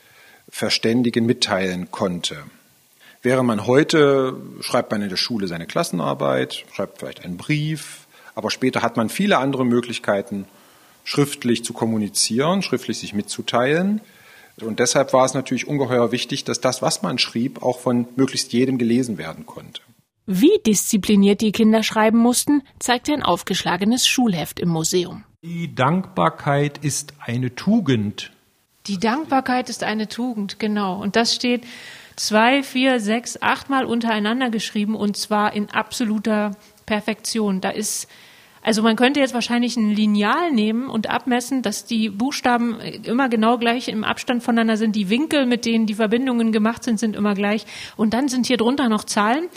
verständigen, 0.49 1.26
mitteilen 1.26 1.90
konnte. 1.90 2.44
Während 3.23 3.49
man 3.49 3.66
heute 3.66 4.37
schreibt 4.61 4.92
man 4.92 5.02
in 5.02 5.09
der 5.09 5.16
Schule 5.16 5.49
seine 5.49 5.66
Klassenarbeit, 5.66 6.64
schreibt 6.73 6.99
vielleicht 6.99 7.25
einen 7.25 7.38
Brief, 7.38 8.06
aber 8.37 8.52
später 8.52 8.83
hat 8.83 8.97
man 8.97 9.09
viele 9.09 9.38
andere 9.38 9.64
Möglichkeiten, 9.64 10.47
schriftlich 11.04 11.64
zu 11.64 11.73
kommunizieren, 11.73 12.62
schriftlich 12.62 12.99
sich 12.99 13.12
mitzuteilen. 13.12 14.00
Und 14.61 14.78
deshalb 14.78 15.12
war 15.12 15.25
es 15.25 15.34
natürlich 15.34 15.66
ungeheuer 15.66 16.12
wichtig, 16.12 16.44
dass 16.44 16.61
das, 16.61 16.82
was 16.82 17.02
man 17.02 17.18
schrieb, 17.18 17.62
auch 17.62 17.78
von 17.78 18.06
möglichst 18.16 18.52
jedem 18.52 18.78
gelesen 18.78 19.18
werden 19.18 19.46
konnte. 19.46 19.82
Wie 20.26 20.58
diszipliniert 20.66 21.42
die 21.42 21.52
Kinder 21.52 21.82
schreiben 21.82 22.18
mussten, 22.18 22.62
zeigt 22.78 23.11
ein 23.11 23.23
aufgeschlagenes 23.23 24.06
Schulheft 24.06 24.58
im 24.58 24.70
Museum. 24.70 25.25
Die 25.42 25.75
Dankbarkeit 25.75 26.78
ist 26.78 27.12
eine 27.20 27.54
Tugend. 27.54 28.32
Die 28.87 28.99
Dankbarkeit 28.99 29.68
ist 29.68 29.84
eine 29.84 30.08
Tugend, 30.08 30.58
genau. 30.58 31.02
Und 31.02 31.16
das 31.16 31.34
steht 31.34 31.64
zwei, 32.16 32.62
vier, 32.62 33.00
sechs, 33.00 33.42
achtmal 33.42 33.84
untereinander 33.84 34.49
geschrieben 34.49 34.94
und 34.94 35.16
zwar 35.18 35.52
in 35.52 35.68
absoluter 35.70 36.52
Perfektion. 36.87 37.61
Da 37.61 37.70
ist 37.70 38.08
also 38.64 38.80
man 38.83 38.97
könnte 38.97 39.21
jetzt 39.21 39.35
wahrscheinlich 39.35 39.76
ein 39.76 39.90
Lineal 39.90 40.50
nehmen 40.50 40.88
und 40.88 41.11
abmessen, 41.11 41.61
dass 41.61 41.85
die 41.85 42.09
Buchstaben 42.09 42.80
immer 43.04 43.28
genau 43.28 43.59
gleich 43.59 43.88
im 43.88 44.04
Abstand 44.04 44.42
voneinander 44.42 44.78
sind. 44.78 44.97
Die 44.97 45.11
Winkel, 45.11 45.44
mit 45.44 45.66
denen 45.66 45.85
die 45.85 45.94
Verbindungen 45.94 46.50
gemacht 46.50 46.83
sind, 46.83 46.99
sind 46.99 47.14
immer 47.14 47.35
gleich. 47.35 47.66
Und 47.97 48.14
dann 48.14 48.28
sind 48.28 48.47
hier 48.47 48.56
drunter 48.56 48.88
noch 48.88 49.04
Zahlen, 49.04 49.49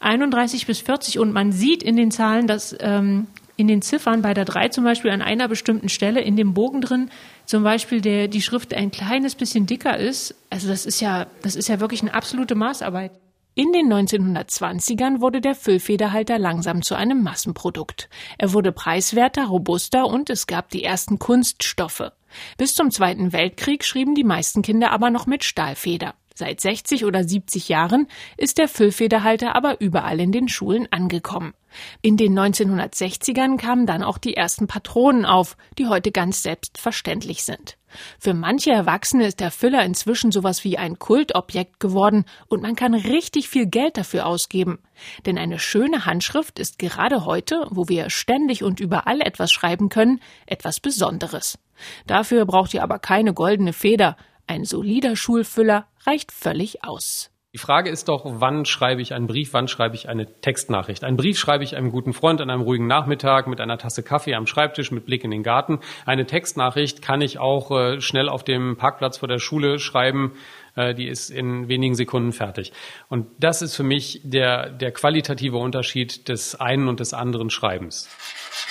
31 0.00 0.66
bis 0.66 0.80
40. 0.80 1.20
Und 1.20 1.32
man 1.32 1.52
sieht 1.52 1.84
in 1.84 1.94
den 1.96 2.10
Zahlen, 2.10 2.48
dass 2.48 2.76
ähm, 2.80 3.28
in 3.56 3.68
den 3.68 3.82
Ziffern 3.82 4.20
bei 4.20 4.34
der 4.34 4.44
3 4.44 4.70
zum 4.70 4.82
Beispiel 4.82 5.12
an 5.12 5.22
einer 5.22 5.46
bestimmten 5.46 5.88
Stelle 5.88 6.20
in 6.20 6.36
dem 6.36 6.52
Bogen 6.52 6.80
drin 6.80 7.10
zum 7.44 7.62
Beispiel 7.62 8.00
der, 8.00 8.26
die 8.26 8.42
Schrift 8.42 8.74
ein 8.74 8.90
kleines 8.90 9.36
bisschen 9.36 9.66
dicker 9.66 9.96
ist. 9.96 10.34
Also 10.50 10.66
das 10.66 10.86
ist 10.86 11.00
ja, 11.00 11.28
das 11.42 11.54
ist 11.54 11.68
ja 11.68 11.78
wirklich 11.78 12.02
eine 12.02 12.14
absolute 12.14 12.56
Maßarbeit. 12.56 13.12
In 13.58 13.72
den 13.72 13.90
1920ern 13.90 15.22
wurde 15.22 15.40
der 15.40 15.54
Füllfederhalter 15.54 16.38
langsam 16.38 16.82
zu 16.82 16.94
einem 16.94 17.22
Massenprodukt. 17.22 18.10
Er 18.36 18.52
wurde 18.52 18.70
preiswerter, 18.70 19.46
robuster 19.46 20.04
und 20.04 20.28
es 20.28 20.46
gab 20.46 20.68
die 20.68 20.84
ersten 20.84 21.18
Kunststoffe. 21.18 22.12
Bis 22.58 22.74
zum 22.74 22.90
Zweiten 22.90 23.32
Weltkrieg 23.32 23.82
schrieben 23.82 24.14
die 24.14 24.24
meisten 24.24 24.60
Kinder 24.60 24.90
aber 24.90 25.08
noch 25.08 25.24
mit 25.24 25.42
Stahlfeder. 25.42 26.12
Seit 26.38 26.60
60 26.60 27.06
oder 27.06 27.24
70 27.24 27.70
Jahren 27.70 28.08
ist 28.36 28.58
der 28.58 28.68
Füllfederhalter 28.68 29.56
aber 29.56 29.80
überall 29.80 30.20
in 30.20 30.32
den 30.32 30.48
Schulen 30.50 30.86
angekommen. 30.90 31.54
In 32.02 32.18
den 32.18 32.38
1960ern 32.38 33.56
kamen 33.56 33.86
dann 33.86 34.02
auch 34.02 34.18
die 34.18 34.36
ersten 34.36 34.66
Patronen 34.66 35.24
auf, 35.24 35.56
die 35.78 35.86
heute 35.86 36.12
ganz 36.12 36.42
selbstverständlich 36.42 37.42
sind. 37.42 37.78
Für 38.18 38.34
manche 38.34 38.70
Erwachsene 38.70 39.26
ist 39.26 39.40
der 39.40 39.50
Füller 39.50 39.82
inzwischen 39.82 40.30
sowas 40.30 40.62
wie 40.62 40.76
ein 40.76 40.98
Kultobjekt 40.98 41.80
geworden 41.80 42.26
und 42.48 42.60
man 42.60 42.76
kann 42.76 42.92
richtig 42.92 43.48
viel 43.48 43.64
Geld 43.64 43.96
dafür 43.96 44.26
ausgeben. 44.26 44.80
Denn 45.24 45.38
eine 45.38 45.58
schöne 45.58 46.04
Handschrift 46.04 46.58
ist 46.58 46.78
gerade 46.78 47.24
heute, 47.24 47.66
wo 47.70 47.88
wir 47.88 48.10
ständig 48.10 48.62
und 48.62 48.78
überall 48.78 49.22
etwas 49.22 49.52
schreiben 49.52 49.88
können, 49.88 50.20
etwas 50.44 50.80
Besonderes. 50.80 51.58
Dafür 52.06 52.44
braucht 52.44 52.74
ihr 52.74 52.82
aber 52.82 52.98
keine 52.98 53.32
goldene 53.32 53.72
Feder. 53.72 54.18
Ein 54.46 54.64
solider 54.64 55.16
Schulfüller 55.16 55.86
reicht 56.06 56.30
völlig 56.30 56.84
aus. 56.84 57.30
Die 57.56 57.58
Frage 57.58 57.88
ist 57.88 58.08
doch, 58.08 58.22
wann 58.26 58.66
schreibe 58.66 59.00
ich 59.00 59.14
einen 59.14 59.26
Brief, 59.26 59.54
wann 59.54 59.66
schreibe 59.66 59.94
ich 59.94 60.10
eine 60.10 60.26
Textnachricht? 60.42 61.02
Einen 61.02 61.16
Brief 61.16 61.38
schreibe 61.38 61.64
ich 61.64 61.74
einem 61.74 61.90
guten 61.90 62.12
Freund 62.12 62.42
an 62.42 62.50
einem 62.50 62.60
ruhigen 62.60 62.86
Nachmittag 62.86 63.46
mit 63.46 63.62
einer 63.62 63.78
Tasse 63.78 64.02
Kaffee 64.02 64.34
am 64.34 64.46
Schreibtisch 64.46 64.90
mit 64.90 65.06
Blick 65.06 65.24
in 65.24 65.30
den 65.30 65.42
Garten. 65.42 65.80
Eine 66.04 66.26
Textnachricht 66.26 67.00
kann 67.00 67.22
ich 67.22 67.38
auch 67.38 67.70
äh, 67.70 68.00
schnell 68.02 68.28
auf 68.28 68.44
dem 68.44 68.76
Parkplatz 68.76 69.16
vor 69.16 69.28
der 69.28 69.38
Schule 69.38 69.78
schreiben. 69.78 70.32
Äh, 70.74 70.94
die 70.94 71.08
ist 71.08 71.30
in 71.30 71.66
wenigen 71.68 71.94
Sekunden 71.94 72.32
fertig. 72.32 72.74
Und 73.08 73.26
das 73.38 73.62
ist 73.62 73.74
für 73.74 73.84
mich 73.84 74.20
der, 74.22 74.68
der 74.68 74.92
qualitative 74.92 75.56
Unterschied 75.56 76.28
des 76.28 76.56
einen 76.56 76.88
und 76.88 77.00
des 77.00 77.14
anderen 77.14 77.48
Schreibens. 77.48 78.10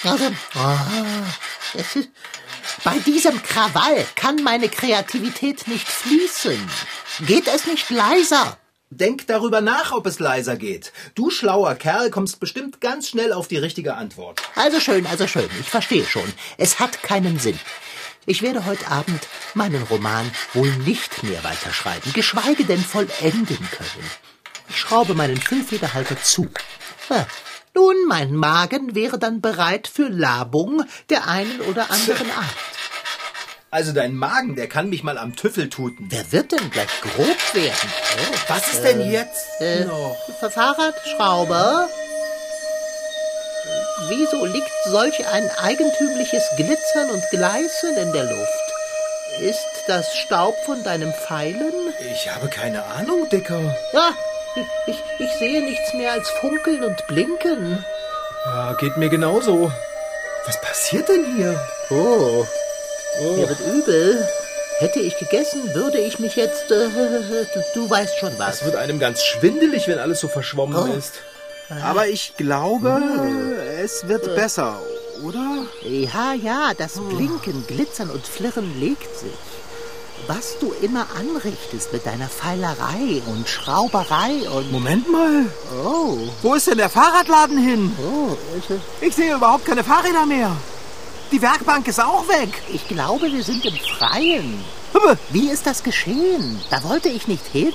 Also, 0.03 0.25
oh, 0.55 1.77
ist, 1.79 2.09
bei 2.85 2.99
diesem 2.99 3.41
Krawall 3.41 4.05
kann 4.15 4.43
meine 4.43 4.69
Kreativität 4.69 5.67
nicht 5.67 5.87
fließen. 5.87 6.69
Geht 7.25 7.47
es 7.47 7.65
nicht 7.65 7.89
leiser? 7.89 8.59
Denk 8.91 9.25
darüber 9.25 9.59
nach, 9.59 9.91
ob 9.91 10.05
es 10.05 10.19
leiser 10.19 10.55
geht. 10.55 10.93
Du 11.15 11.31
schlauer 11.31 11.73
Kerl 11.73 12.11
kommst 12.11 12.39
bestimmt 12.39 12.79
ganz 12.81 13.09
schnell 13.09 13.33
auf 13.33 13.47
die 13.47 13.57
richtige 13.57 13.95
Antwort. 13.95 14.39
Also 14.55 14.79
schön, 14.79 15.07
also 15.07 15.25
schön. 15.25 15.49
Ich 15.59 15.67
verstehe 15.67 16.05
schon. 16.05 16.31
Es 16.57 16.79
hat 16.79 17.01
keinen 17.01 17.39
Sinn. 17.39 17.59
Ich 18.27 18.43
werde 18.43 18.65
heute 18.65 18.87
Abend 18.87 19.27
meinen 19.55 19.81
Roman 19.81 20.29
wohl 20.53 20.69
nicht 20.85 21.23
mehr 21.23 21.43
weiterschreiben, 21.43 22.13
geschweige 22.13 22.65
denn 22.65 22.83
vollenden 22.83 23.67
können. 23.71 24.11
Ich 24.69 24.77
schraube 24.77 25.15
meinen 25.15 25.41
Füllfederhalter 25.41 26.21
zu. 26.21 26.47
Ja, 27.09 27.25
nun, 27.75 28.05
mein 28.07 28.33
Magen 28.33 28.95
wäre 28.95 29.19
dann 29.19 29.41
bereit 29.41 29.89
für 29.93 30.07
Labung 30.07 30.85
der 31.09 31.27
einen 31.27 31.59
oder 31.61 31.91
anderen 31.91 32.31
Art. 32.37 32.74
Also 33.75 33.91
dein 33.91 34.15
Magen, 34.15 34.55
der 34.55 34.67
kann 34.67 34.89
mich 34.89 35.03
mal 35.03 35.17
am 35.17 35.35
Tüffel 35.35 35.69
tuten. 35.69 36.05
Wer 36.09 36.31
wird 36.31 36.53
denn 36.53 36.71
gleich 36.71 36.87
grob 37.01 37.53
werden? 37.53 37.89
Oh, 38.31 38.35
Was 38.47 38.71
ist 38.71 38.81
denn 38.85 39.11
jetzt 39.11 39.47
äh, 39.59 39.83
noch? 39.83 40.15
Fahrradschrauber? 40.49 41.89
Wieso 44.07 44.45
liegt 44.45 44.71
solch 44.85 45.27
ein 45.27 45.49
eigentümliches 45.61 46.43
Glitzern 46.55 47.09
und 47.09 47.21
Gleißen 47.31 47.97
in 47.97 48.13
der 48.13 48.23
Luft? 48.23 48.63
Ist 49.41 49.65
das 49.87 50.15
Staub 50.15 50.55
von 50.65 50.81
deinem 50.85 51.11
Pfeilen? 51.13 51.73
Ich 52.13 52.33
habe 52.33 52.47
keine 52.47 52.81
Ahnung, 52.81 53.27
Dicker. 53.27 53.75
Ja, 53.91 54.11
Ich, 54.55 54.93
ich, 54.95 55.03
ich 55.19 55.31
sehe 55.33 55.61
nichts 55.61 55.93
mehr 55.95 56.13
als 56.13 56.29
Funkeln 56.39 56.81
und 56.81 57.05
Blinken. 57.07 57.83
Ja, 58.45 58.71
geht 58.79 58.95
mir 58.95 59.09
genauso. 59.09 59.69
Was 60.45 60.61
passiert 60.61 61.09
denn 61.09 61.25
hier? 61.35 61.59
Oh, 61.89 62.45
mir 63.21 63.49
wird 63.49 63.59
übel. 63.61 64.27
Hätte 64.79 64.99
ich 64.99 65.17
gegessen, 65.17 65.73
würde 65.73 65.99
ich 65.99 66.19
mich 66.19 66.35
jetzt. 66.35 66.69
Äh, 66.69 66.89
du, 66.89 67.63
du 67.73 67.89
weißt 67.89 68.17
schon 68.19 68.33
was. 68.37 68.55
Es 68.55 68.65
wird 68.65 68.75
einem 68.75 68.99
ganz 68.99 69.23
schwindelig, 69.23 69.87
wenn 69.87 69.99
alles 69.99 70.19
so 70.19 70.27
verschwommen 70.27 70.77
Oh. 70.77 70.97
ist. 70.97 71.13
Aber 71.83 72.07
ich 72.07 72.35
glaube, 72.37 73.01
es 73.83 74.07
wird 74.07 74.35
besser, 74.35 74.79
oder? 75.23 75.63
Ja, 75.81 76.33
ja, 76.33 76.73
das 76.77 76.93
Blinken, 77.09 77.65
Glitzern 77.67 78.09
und 78.11 78.27
Flirren 78.27 78.79
legt 78.79 79.17
sich. 79.17 79.31
Was 80.27 80.57
du 80.59 80.73
immer 80.81 81.07
anrichtest 81.19 81.93
mit 81.93 82.05
deiner 82.05 82.27
Feilerei 82.27 83.21
und 83.27 83.47
Schrauberei 83.47 84.47
und. 84.55 84.71
Moment 84.71 85.09
mal. 85.11 85.45
Oh, 85.85 86.17
Wo 86.41 86.53
ist 86.55 86.67
denn 86.67 86.77
der 86.79 86.89
Fahrradladen 86.89 87.57
hin? 87.57 87.95
oh, 88.03 88.35
ich, 88.57 89.07
Ich 89.09 89.15
sehe 89.15 89.35
überhaupt 89.35 89.65
keine 89.65 89.83
Fahrräder 89.83 90.25
mehr. 90.25 90.51
Die 91.31 91.41
Werkbank 91.41 91.87
ist 91.87 91.99
auch 91.99 92.27
weg. 92.27 92.49
ich 92.73 92.87
glaube, 92.87 93.31
wir 93.31 93.43
sind 93.43 93.65
im 93.65 93.75
Freien. 93.97 94.63
Wie 95.29 95.49
ist 95.49 95.65
das 95.65 95.83
geschehen? 95.83 96.59
Da 96.69 96.83
wollte 96.83 97.09
ich 97.09 97.27
nicht 97.27 97.45
hin. 97.51 97.73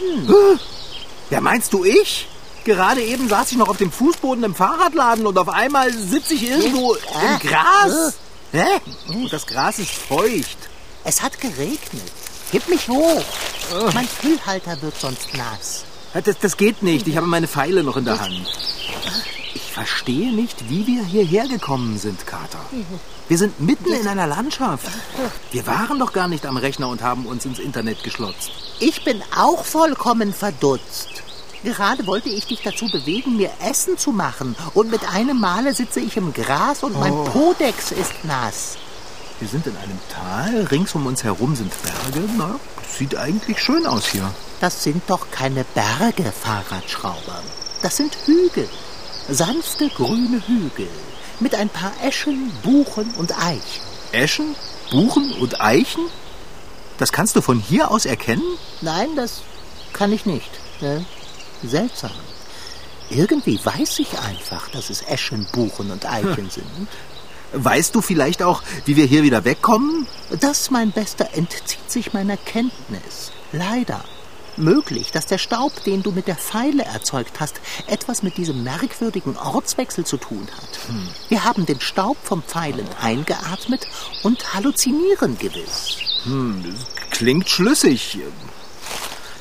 Ja, 1.30 1.40
meinst 1.40 1.72
du 1.72 1.84
ich? 1.84 2.26
Gerade 2.64 3.02
eben 3.02 3.28
saß 3.28 3.52
ich 3.52 3.58
noch 3.58 3.68
auf 3.68 3.76
dem 3.78 3.90
Fußboden 3.92 4.44
im 4.44 4.54
Fahrradladen 4.54 5.26
und 5.26 5.38
auf 5.38 5.48
einmal 5.48 5.92
sitze 5.92 6.34
ich 6.34 6.48
irgendwo 6.48 6.94
im 6.94 7.38
Gras. 7.48 8.14
Hä? 8.52 8.64
Und 9.08 9.32
das 9.32 9.46
Gras 9.46 9.78
ist 9.78 9.92
feucht. 9.92 10.58
Es 11.04 11.22
hat 11.22 11.40
geregnet. 11.40 12.12
Gib 12.52 12.68
mich 12.68 12.88
hoch. 12.88 13.22
Mein 13.94 14.08
Füllhalter 14.08 14.80
wird 14.82 14.98
sonst 15.00 15.28
nass. 15.36 15.84
Das, 16.24 16.36
das 16.40 16.56
geht 16.56 16.82
nicht. 16.82 17.06
Ich 17.06 17.16
habe 17.16 17.26
meine 17.26 17.46
Pfeile 17.48 17.82
noch 17.84 17.96
in 17.96 18.04
der 18.04 18.20
Hand. 18.20 18.46
Ich 19.70 19.74
verstehe 19.74 20.32
nicht, 20.32 20.68
wie 20.68 20.84
wir 20.88 21.04
hierher 21.04 21.46
gekommen 21.46 21.96
sind, 21.96 22.26
Kater. 22.26 22.58
Wir 23.28 23.38
sind 23.38 23.60
mitten 23.60 23.92
in 23.92 24.08
einer 24.08 24.26
Landschaft. 24.26 24.88
Wir 25.52 25.64
waren 25.64 26.00
doch 26.00 26.12
gar 26.12 26.26
nicht 26.26 26.44
am 26.44 26.56
Rechner 26.56 26.88
und 26.88 27.02
haben 27.02 27.24
uns 27.24 27.44
ins 27.44 27.60
Internet 27.60 28.02
geschlotzt. 28.02 28.50
Ich 28.80 29.04
bin 29.04 29.22
auch 29.36 29.64
vollkommen 29.64 30.34
verdutzt. 30.34 31.22
Gerade 31.62 32.04
wollte 32.08 32.30
ich 32.30 32.48
dich 32.48 32.62
dazu 32.64 32.88
bewegen, 32.90 33.36
mir 33.36 33.52
Essen 33.64 33.96
zu 33.96 34.10
machen. 34.10 34.56
Und 34.74 34.90
mit 34.90 35.08
einem 35.08 35.38
Male 35.38 35.72
sitze 35.72 36.00
ich 36.00 36.16
im 36.16 36.32
Gras 36.32 36.82
und 36.82 36.98
mein 36.98 37.14
Podex 37.26 37.92
ist 37.92 38.24
nass. 38.24 38.76
Wir 39.38 39.46
sind 39.46 39.68
in 39.68 39.76
einem 39.76 40.00
Tal. 40.12 40.64
Rings 40.64 40.96
um 40.96 41.06
uns 41.06 41.22
herum 41.22 41.54
sind 41.54 41.70
Berge. 41.80 42.28
Na, 42.36 42.58
sieht 42.98 43.16
eigentlich 43.16 43.62
schön 43.62 43.86
aus 43.86 44.06
hier. 44.06 44.34
Das 44.60 44.82
sind 44.82 45.04
doch 45.06 45.30
keine 45.30 45.62
Berge, 45.62 46.32
Fahrradschrauber. 46.32 47.40
Das 47.82 47.96
sind 47.96 48.16
Hügel. 48.26 48.68
Sanfte 49.30 49.88
grüne 49.88 50.42
Hügel. 50.46 50.88
Mit 51.38 51.54
ein 51.54 51.68
paar 51.68 51.92
Eschen, 52.02 52.50
Buchen 52.62 53.12
und 53.16 53.36
Eichen. 53.38 53.82
Eschen, 54.12 54.56
Buchen 54.90 55.32
und 55.32 55.60
Eichen? 55.60 56.02
Das 56.98 57.12
kannst 57.12 57.36
du 57.36 57.40
von 57.40 57.60
hier 57.60 57.90
aus 57.90 58.06
erkennen? 58.06 58.42
Nein, 58.80 59.08
das 59.16 59.42
kann 59.92 60.12
ich 60.12 60.26
nicht. 60.26 60.50
Ne? 60.80 61.04
Seltsam. 61.62 62.10
Irgendwie 63.08 63.58
weiß 63.64 64.00
ich 64.00 64.18
einfach, 64.18 64.68
dass 64.70 64.90
es 64.90 65.02
Eschen, 65.02 65.46
Buchen 65.52 65.90
und 65.90 66.06
Eichen 66.06 66.50
sind. 66.50 66.88
Weißt 67.52 67.94
du 67.94 68.00
vielleicht 68.00 68.42
auch, 68.42 68.62
wie 68.84 68.96
wir 68.96 69.06
hier 69.06 69.22
wieder 69.22 69.44
wegkommen? 69.44 70.06
Das, 70.40 70.70
mein 70.70 70.92
Bester, 70.92 71.28
entzieht 71.34 71.90
sich 71.90 72.12
meiner 72.12 72.36
Kenntnis. 72.36 73.32
Leider. 73.52 74.04
Möglich, 74.56 75.10
dass 75.12 75.26
der 75.26 75.38
Staub, 75.38 75.84
den 75.84 76.02
du 76.02 76.12
mit 76.12 76.26
der 76.26 76.36
Pfeile 76.36 76.84
erzeugt 76.84 77.40
hast, 77.40 77.60
etwas 77.86 78.22
mit 78.22 78.36
diesem 78.36 78.62
merkwürdigen 78.62 79.36
Ortswechsel 79.36 80.04
zu 80.04 80.16
tun 80.16 80.46
hat. 80.56 80.78
Wir 81.28 81.44
haben 81.44 81.66
den 81.66 81.80
Staub 81.80 82.16
vom 82.22 82.42
Pfeilen 82.42 82.86
eingeatmet 83.00 83.86
und 84.22 84.54
halluzinieren 84.54 85.38
gewiss. 85.38 85.98
Klingt 87.10 87.48
schlüssig. 87.48 88.18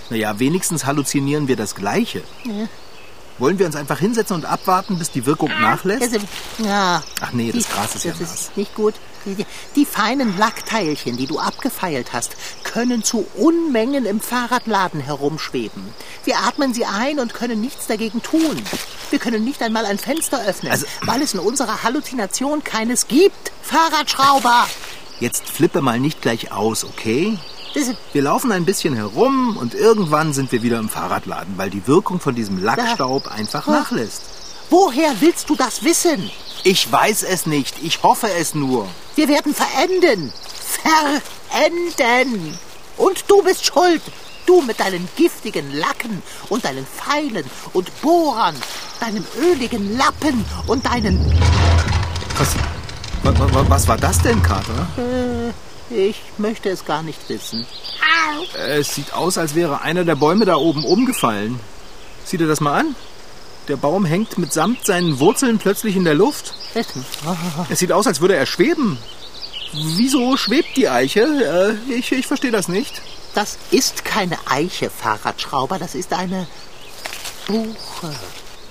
Naja, 0.10 0.40
wenigstens 0.40 0.86
halluzinieren 0.86 1.48
wir 1.48 1.56
das 1.56 1.76
Gleiche. 1.76 2.24
Wollen 3.38 3.58
wir 3.58 3.66
uns 3.66 3.76
einfach 3.76 4.00
hinsetzen 4.00 4.36
und 4.36 4.46
abwarten, 4.46 4.98
bis 5.00 5.12
die 5.12 5.26
Wirkung 5.26 5.50
nachlässt? 5.62 6.02
Also, 6.02 6.20
ja. 6.64 7.04
Ach 7.22 7.32
nee, 7.32 7.52
das 7.52 7.70
Gras 7.70 7.96
ist 7.96 8.04
ja 8.06 8.12
das 8.12 8.20
nass. 8.22 8.34
ist 8.34 8.58
nicht 8.58 8.76
gut. 8.76 8.96
Die, 9.26 9.46
die, 9.76 9.86
feinen 9.86 10.38
Lackteilchen, 10.38 11.18
die 11.18 11.28
du 11.28 11.40
abgefeilt 11.40 12.14
hast, 12.14 12.32
können 12.64 13.04
zu 13.04 13.26
Unmengen 13.36 14.06
im 14.06 14.20
Fahrradladen 14.20 15.00
herumschweben. 15.02 15.84
Wir 16.26 16.38
atmen 16.40 16.74
sie 16.74 16.86
ein 16.86 17.20
und 17.20 17.34
können 17.34 17.62
nichts 17.62 17.88
dagegen 17.88 18.22
tun. 18.24 18.62
Wir 19.10 19.20
können 19.20 19.44
nicht 19.44 19.62
einmal 19.62 19.86
ein 19.86 19.98
Fenster 19.98 20.42
öffnen, 20.46 20.72
Also- 20.72 20.86
weil 21.02 21.22
es 21.22 21.34
in 21.34 21.40
unserer 21.40 21.84
Halluzination 21.84 22.64
keines 22.64 23.08
gibt. 23.08 23.52
Fahrradschrauber! 23.62 24.68
Jetzt 25.20 25.48
flippe 25.50 25.82
mal 25.82 26.00
nicht 26.00 26.22
gleich 26.22 26.52
aus, 26.52 26.86
okay? 26.86 27.38
Wir 28.14 28.22
laufen 28.24 28.52
ein 28.52 28.66
bisschen 28.66 28.96
herum 28.96 29.56
und 29.58 29.76
irgendwann 29.76 30.34
sind 30.34 30.52
wir 30.52 30.64
wieder 30.64 30.80
im 30.80 30.90
Fahrradladen, 30.90 31.58
weil 31.58 31.70
die 31.70 31.86
Wirkung 31.88 32.20
von 32.20 32.34
diesem 32.34 32.64
Lackstaub 32.64 33.28
einfach 33.28 33.68
nachlässt. 33.68 34.22
woher 34.72 35.20
willst 35.22 35.50
du 35.50 35.56
das 35.56 35.84
wissen? 35.84 36.32
Ich 36.64 36.92
weiß 36.92 37.24
es 37.24 37.46
nicht, 37.46 37.76
ich 37.84 38.04
hoffe 38.04 38.28
es 38.38 38.54
nur. 38.54 38.88
Wir 39.16 39.28
werden 39.28 39.54
verenden. 39.54 40.32
Verenden. 41.50 42.58
Und 42.98 43.24
du 43.28 43.42
bist 43.44 43.66
schuld. 43.66 44.02
Du 44.46 44.62
mit 44.62 44.80
deinen 44.80 45.08
giftigen 45.16 45.72
Lacken 45.76 46.24
und 46.50 46.66
deinen 46.66 46.86
Pfeilen 46.86 47.46
und 47.74 48.02
Bohrern, 48.02 48.56
deinem 49.00 49.24
öligen 49.40 49.96
Lappen 49.98 50.44
und 50.66 50.86
deinen... 50.86 51.20
Was, 52.38 52.56
wa- 53.24 53.54
wa- 53.54 53.66
was 53.68 53.88
war 53.88 53.98
das 53.98 54.20
denn, 54.22 54.42
Kater? 54.42 54.88
Ich 55.92 56.20
möchte 56.40 56.70
es 56.70 56.84
gar 56.84 57.04
nicht 57.04 57.20
wissen. 57.30 57.66
Es 58.58 58.96
sieht 58.96 59.14
aus, 59.14 59.38
als 59.38 59.54
wäre 59.54 59.82
einer 59.82 60.04
der 60.04 60.16
Bäume 60.16 60.46
da 60.46 60.56
oben 60.56 60.84
umgefallen. 60.84 61.60
Sieh 62.26 62.38
dir 62.38 62.48
das 62.48 62.60
mal 62.60 62.80
an. 62.80 62.96
Der 63.70 63.78
Baum 63.78 64.04
hängt 64.04 64.38
mitsamt 64.40 64.84
seinen 64.86 65.20
Wurzeln 65.20 65.60
plötzlich 65.60 65.96
in 65.96 66.04
der 66.04 66.16
Luft. 66.16 66.54
Es 67.70 67.80
sieht 67.80 67.92
aus, 67.92 68.08
als 68.08 68.20
würde 68.20 68.36
er 68.36 68.48
schweben. 68.48 68.98
Wieso 69.74 70.36
schwebt 70.38 70.76
die 70.76 70.90
Eiche? 70.90 71.78
Äh, 71.88 71.94
ich, 71.94 72.12
ich 72.12 72.26
verstehe 72.26 72.50
das 72.52 72.68
nicht. 72.68 73.02
Das 73.36 73.60
ist 73.70 74.04
keine 74.04 74.38
Eiche, 74.50 74.90
Fahrradschrauber, 74.90 75.78
das 75.78 75.94
ist 75.94 76.12
eine 76.14 76.48
Buche. 77.46 78.16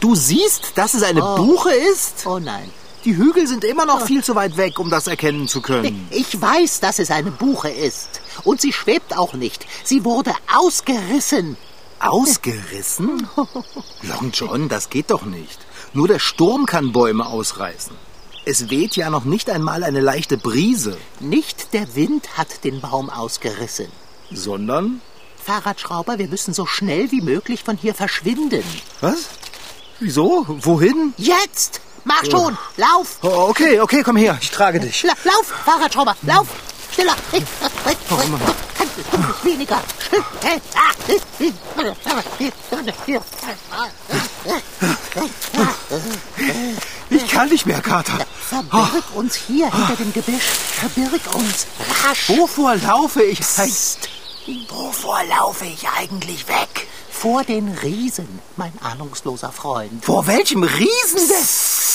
Du 0.00 0.16
siehst, 0.16 0.72
dass 0.74 0.94
es 0.94 1.04
eine 1.04 1.22
Oh. 1.24 1.37
Buche 1.37 1.70
ist? 1.72 2.26
Oh 2.26 2.40
nein. 2.40 2.68
Die 3.04 3.16
Hügel 3.16 3.46
sind 3.46 3.62
immer 3.62 3.87
noch 3.87 4.04
viel 4.04 4.24
zu 4.24 4.34
weit 4.34 4.56
weg, 4.56 4.80
um 4.80 4.90
das 4.90 5.06
erkennen 5.06 5.46
zu 5.46 5.61
können. 5.61 6.08
Ich 6.11 6.40
weiß, 6.40 6.80
dass 6.80 6.98
es 6.98 7.12
eine 7.12 7.30
Buche 7.30 7.68
ist. 7.68 8.20
Und 8.42 8.61
sie 8.61 8.72
schwebt 8.72 9.16
auch 9.16 9.34
nicht. 9.34 9.64
Sie 9.84 10.04
wurde 10.04 10.32
ausgerissen. 10.52 11.56
Ausgerissen? 12.00 13.28
Long 14.02 14.30
John, 14.32 14.68
das 14.68 14.90
geht 14.90 15.11
doch 15.11 15.22
nicht. 15.24 15.58
Nur 15.92 16.08
der 16.08 16.18
Sturm 16.18 16.66
kann 16.66 16.92
Bäume 16.92 17.26
ausreißen. 17.26 17.94
Es 18.44 18.70
weht 18.70 18.96
ja 18.96 19.11
noch 19.11 19.24
nicht 19.24 19.50
einmal 19.50 19.84
eine 19.84 20.00
leichte 20.00 20.38
Brise, 20.38 20.96
Nicht 21.20 21.72
der 21.74 21.94
Wind 21.94 22.38
hat 22.38 22.64
den 22.64 22.80
Baum 22.80 23.11
ausgerissen. 23.11 23.88
sondern... 24.30 25.00
Fahrradschrauber, 25.44 26.18
wir 26.18 26.28
müssen 26.28 26.52
so 26.52 26.66
schnell 26.66 27.11
wie 27.11 27.22
möglich 27.22 27.64
von 27.64 27.76
hier 27.76 27.94
verschwinden. 27.94 28.62
Was? 29.00 29.28
Wieso? 29.98 30.44
Wohin? 30.48 31.14
Jetzt! 31.16 31.80
Mach 32.04 32.24
schon! 32.24 32.56
Lauf! 32.76 33.18
Oh, 33.22 33.46
okay, 33.48 33.80
okay, 33.80 34.02
komm 34.02 34.16
her, 34.16 34.38
ich 34.40 34.50
trage 34.50 34.78
dich. 34.80 35.02
La 35.04 35.14
lauf, 35.24 35.46
Fahrradschrauber! 35.64 36.16
Lauf! 36.22 36.46
Schneller! 36.98 37.14
Hey, 37.30 37.44
hey, 37.84 37.96
Weniger! 39.44 39.80
Ich 47.11 47.28
kann 47.28 47.48
nicht 47.50 47.66
mehr, 47.66 47.80
Kater. 47.80 48.18
Verbirg 48.48 49.04
uns 49.14 49.37
hier 49.37 49.72
hinter 49.72 49.94
dem 49.94 50.12
Gebüsch. 50.12 50.42
Verbirg 50.42 51.34
uns. 51.34 51.66
Rasch! 52.04 52.30
Wovor 52.30 52.74
laufe 52.74 53.22
ich? 53.22 53.38
Psst. 53.38 54.08
Wovor 54.68 55.22
laufe 55.24 55.66
ich 55.66 55.87
eigentlich 55.88 56.48
weg? 56.48 56.88
Vor 57.11 57.44
den 57.44 57.68
Riesen, 57.68 58.40
mein 58.56 58.72
ahnungsloser 58.82 59.52
Freund. 59.52 60.04
Vor 60.04 60.26
welchem 60.26 60.64
Riesen 60.64 61.28
denn? 61.28 61.88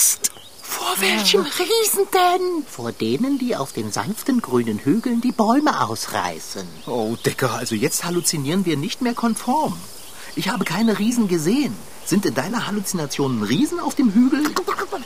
Vor 0.93 1.01
welchem 1.01 1.41
Riesen 1.41 2.08
denn? 2.13 2.65
Vor 2.67 2.91
denen, 2.91 3.39
die 3.39 3.56
auf 3.56 3.73
den 3.73 3.91
sanften 3.91 4.43
grünen 4.43 4.77
Hügeln 4.77 5.21
die 5.21 5.32
Bäume 5.32 5.82
ausreißen. 5.82 6.67
Oh, 6.86 7.15
Decker, 7.25 7.51
also 7.53 7.73
jetzt 7.73 8.03
halluzinieren 8.03 8.67
wir 8.67 8.77
nicht 8.77 9.01
mehr 9.01 9.15
konform. 9.15 9.75
Ich 10.36 10.49
habe 10.49 10.65
keine 10.65 10.99
Riesen 10.99 11.27
gesehen. 11.27 11.75
Sind 12.06 12.27
in 12.27 12.36
deiner 12.36 12.67
Halluzination 12.67 13.41
Riesen 13.41 13.79
auf 13.79 13.95
dem 13.95 14.13
Hügel? 14.13 14.43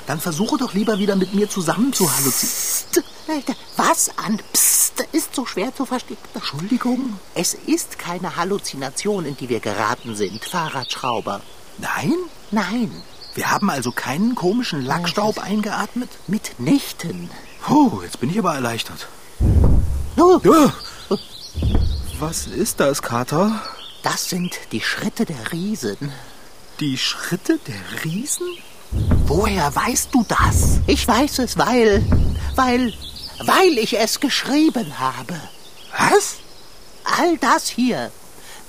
Dann 0.07 0.19
versuche 0.19 0.57
doch 0.57 0.73
lieber 0.73 0.99
wieder 0.99 1.15
mit 1.15 1.33
mir 1.33 1.49
zusammen 1.49 1.93
zu 1.93 2.13
halluzinieren. 2.13 3.55
Was 3.77 4.11
an 4.17 4.41
Psst 4.51 5.07
ist 5.13 5.35
so 5.35 5.45
schwer 5.45 5.73
zu 5.73 5.85
verstehen. 5.85 6.17
Entschuldigung? 6.33 7.17
Es 7.33 7.53
ist 7.53 7.97
keine 7.97 8.35
Halluzination, 8.35 9.25
in 9.25 9.37
die 9.37 9.47
wir 9.47 9.61
geraten 9.61 10.17
sind, 10.17 10.43
Fahrradschrauber. 10.43 11.39
Nein? 11.77 12.15
Nein, 12.51 12.91
Wir 13.37 13.51
haben 13.51 13.69
also 13.69 13.91
keinen 13.91 14.33
komischen 14.33 14.81
Lackstaub 14.81 15.37
eingeatmet? 15.37 16.09
mitnichten. 16.25 17.29
Oh, 17.69 17.99
jetzt 18.01 18.19
bin 18.19 18.31
ich 18.31 18.39
aber 18.39 18.55
erleichtert. 18.55 19.07
Oh, 20.17 20.39
Ja. 20.43 20.73
Was 22.19 22.47
ist 22.47 22.79
das, 22.79 23.03
Kater? 23.03 23.61
das 24.01 24.27
sind 24.29 24.57
die 24.71 24.81
Schritte 24.81 25.23
der 25.25 25.51
Riesen. 25.51 26.11
Die 26.79 26.97
Schritte 26.97 27.59
der 27.59 28.03
Riesen? 28.03 28.47
Woher 29.27 29.75
weißt 29.75 30.09
du 30.15 30.25
das? 30.27 30.79
Ich 30.87 31.07
weiß 31.07 31.37
es, 31.37 31.59
weil, 31.59 32.03
weil, 32.55 32.91
weil 33.45 33.77
ich 33.77 33.99
es 33.99 34.19
geschrieben 34.19 34.97
habe. 34.97 35.39
Was? 35.95 36.37
All 37.03 37.37
das 37.37 37.67
hier. 37.67 38.09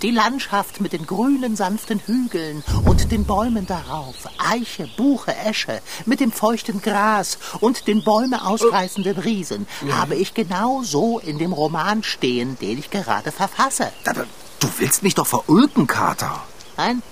Die 0.02 0.12
Landschaft 0.12 0.80
mit 0.80 0.92
den 0.92 1.06
grünen, 1.06 1.56
sanften 1.56 1.98
Hügeln 1.98 2.62
und 2.84 3.10
den 3.10 3.24
Bäumen 3.24 3.66
darauf, 3.66 4.14
Eiche, 4.38 4.88
Buche, 4.96 5.34
Esche, 5.34 5.80
mit 6.06 6.20
dem 6.20 6.30
feuchten 6.30 6.80
Gras 6.80 7.36
und 7.58 7.88
den 7.88 8.04
Bäume 8.04 8.46
ausreißenden 8.46 9.18
Riesen, 9.18 9.66
habe 9.90 10.14
ich 10.14 10.34
genau 10.34 10.82
so 10.84 11.18
in 11.18 11.38
dem 11.38 11.52
Roman 11.52 12.04
stehen, 12.04 12.56
den 12.60 12.78
ich 12.78 12.90
gerade 12.90 13.32
verfasse. 13.32 13.90
Aber 14.06 14.26
du 14.60 14.68
willst 14.78 15.02
mich 15.02 15.16
doch 15.16 15.26
verulken, 15.26 15.88
Kater. 15.88 16.44
Nein, 16.76 17.02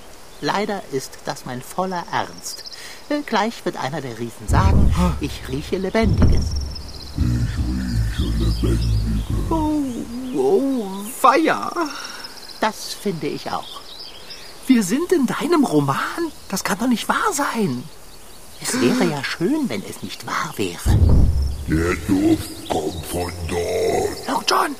leider 0.40 0.80
ist 0.92 1.18
das 1.24 1.44
mein 1.44 1.62
voller 1.62 2.04
Ernst. 2.12 2.70
Äh, 3.08 3.22
Gleich 3.26 3.64
wird 3.64 3.78
einer 3.78 4.00
der 4.00 4.16
Riesen 4.20 4.46
sagen, 4.46 4.94
ich 5.20 5.48
rieche 5.48 5.78
Lebendiges. 5.78 6.44
Oh, 9.50 9.82
oh, 10.36 10.86
Feier. 11.20 11.72
Das 12.60 12.94
finde 12.94 13.26
ich 13.26 13.50
auch. 13.50 13.80
Wir 14.66 14.82
sind 14.82 15.12
in 15.12 15.26
deinem 15.26 15.64
Roman? 15.64 16.32
Das 16.48 16.64
kann 16.64 16.78
doch 16.78 16.88
nicht 16.88 17.08
wahr 17.08 17.32
sein. 17.32 17.84
Es 18.60 18.80
wäre 18.80 19.04
ja 19.04 19.22
schön, 19.22 19.68
wenn 19.68 19.82
es 19.88 20.02
nicht 20.02 20.26
wahr 20.26 20.52
wäre. 20.56 20.98
Der 21.68 21.94
Duft 22.06 22.68
kommt 22.68 23.06
von 23.06 23.32
dort. 23.48 24.38
Oh, 24.38 24.42
John, 24.48 24.74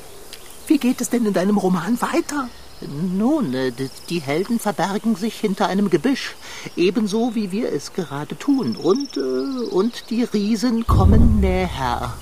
wie 0.67 0.77
geht 0.77 1.01
es 1.01 1.09
denn 1.09 1.25
in 1.25 1.33
deinem 1.33 1.57
Roman 1.57 2.01
weiter? 2.01 2.49
Nun, 2.81 3.53
äh, 3.53 3.71
die 4.09 4.21
Helden 4.21 4.59
verbergen 4.59 5.15
sich 5.15 5.39
hinter 5.39 5.67
einem 5.67 5.89
Gebüsch, 5.89 6.35
ebenso 6.75 7.33
wie 7.33 7.51
wir 7.51 7.71
es 7.71 7.93
gerade 7.93 8.37
tun. 8.37 8.75
Und, 8.75 9.17
äh, 9.17 9.69
und 9.71 10.09
die 10.09 10.23
Riesen 10.23 10.85
kommen 10.85 11.39
näher. 11.39 12.13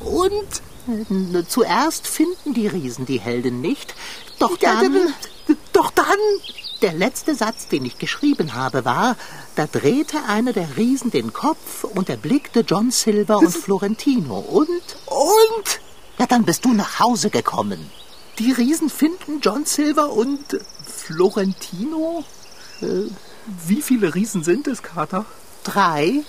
Und? 0.00 0.62
Zuerst 1.48 2.06
finden 2.06 2.54
die 2.54 2.66
Riesen 2.66 3.06
die 3.06 3.20
Helden 3.20 3.60
nicht, 3.60 3.94
doch 4.38 4.58
Ja, 4.60 4.80
dann... 4.80 4.92
d- 5.48 5.56
doch 5.72 5.90
dann? 5.90 6.06
Der 6.80 6.92
letzte 6.92 7.34
Satz, 7.34 7.66
den 7.66 7.84
ich 7.84 7.98
geschrieben 7.98 8.54
habe, 8.54 8.84
war, 8.84 9.16
da 9.56 9.66
drehte 9.66 10.18
einer 10.28 10.52
der 10.52 10.76
Riesen 10.76 11.10
den 11.10 11.32
Kopf 11.32 11.82
und 11.84 12.08
erblickte 12.08 12.60
John 12.60 12.90
Silver 12.92 13.38
und 13.38 13.50
Florentino. 13.64 14.38
Und? 14.38 14.68
Und? 15.06 15.80
Ja, 16.18 16.26
dann 16.26 16.44
bist 16.44 16.64
du 16.64 16.72
nach 16.72 17.00
Hause 17.00 17.30
gekommen. 17.30 17.90
Die 18.38 18.52
Riesen 18.52 18.88
finden 18.90 19.40
John 19.40 19.64
Silver 19.66 20.12
und 20.12 20.38
Florentino? 20.86 22.24
Äh, 22.80 23.10
wie 23.66 23.82
viele 23.82 24.14
Riesen 24.14 24.44
sind 24.44 24.68
es, 24.68 24.82
Kater? 24.82 25.24
Drei? 25.64 26.22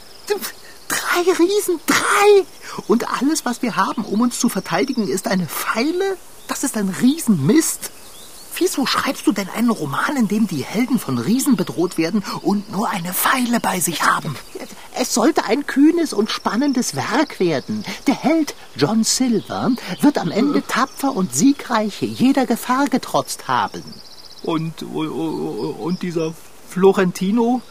Drei 0.89 1.31
Riesen, 1.31 1.79
drei! 1.85 2.45
Und 2.87 3.09
alles, 3.21 3.45
was 3.45 3.61
wir 3.61 3.75
haben, 3.75 4.03
um 4.03 4.21
uns 4.21 4.39
zu 4.39 4.49
verteidigen, 4.49 5.07
ist 5.07 5.27
eine 5.27 5.45
Pfeile? 5.45 6.17
Das 6.47 6.63
ist 6.63 6.75
ein 6.75 6.89
Riesenmist. 6.89 7.91
Wieso 8.57 8.85
schreibst 8.85 9.25
du 9.25 9.31
denn 9.31 9.47
einen 9.49 9.69
Roman, 9.69 10.17
in 10.17 10.27
dem 10.27 10.47
die 10.47 10.65
Helden 10.65 10.99
von 10.99 11.17
Riesen 11.17 11.55
bedroht 11.55 11.97
werden 11.97 12.23
und 12.41 12.71
nur 12.71 12.89
eine 12.89 13.13
Pfeile 13.13 13.59
bei 13.61 13.79
sich 13.79 14.03
haben? 14.03 14.35
Es 14.95 15.13
sollte 15.13 15.45
ein 15.45 15.65
kühnes 15.65 16.11
und 16.11 16.29
spannendes 16.29 16.95
Werk 16.95 17.39
werden. 17.39 17.85
Der 18.07 18.15
Held 18.15 18.55
John 18.75 19.05
Silver 19.05 19.71
wird 20.01 20.17
am 20.17 20.31
Ende 20.31 20.65
tapfer 20.67 21.15
und 21.15 21.33
siegreich 21.33 22.01
jeder 22.01 22.45
Gefahr 22.45 22.87
getrotzt 22.87 23.47
haben. 23.47 23.83
Und, 24.43 24.83
und 24.83 26.01
dieser 26.01 26.33
Florentino, 26.67 27.61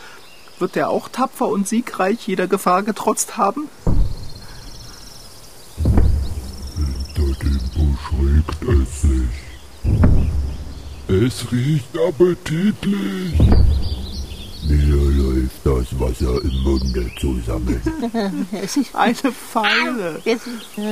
wird 0.61 0.75
der 0.75 0.91
auch 0.91 1.09
tapfer 1.09 1.49
und 1.49 1.67
siegreich 1.69 2.27
jeder 2.27 2.47
Gefahr 2.47 2.83
getrotzt 2.83 3.37
haben? 3.37 3.69
Hinter 6.77 7.39
dem 7.41 7.61
Busch 7.75 8.07
regt 8.21 8.63
es 8.63 9.03
sich. 9.03 9.33
Es 11.09 11.51
riecht 11.53 11.97
appetitlich. 11.97 13.39
Mir 14.69 14.95
läuft 14.95 15.65
das 15.65 15.99
Wasser 15.99 16.43
im 16.43 16.63
Munde 16.63 17.11
zusammen. 17.19 17.81
Es 18.53 18.77
ist, 18.77 18.95
Eine 18.95 19.33
Pfeile. 19.33 20.21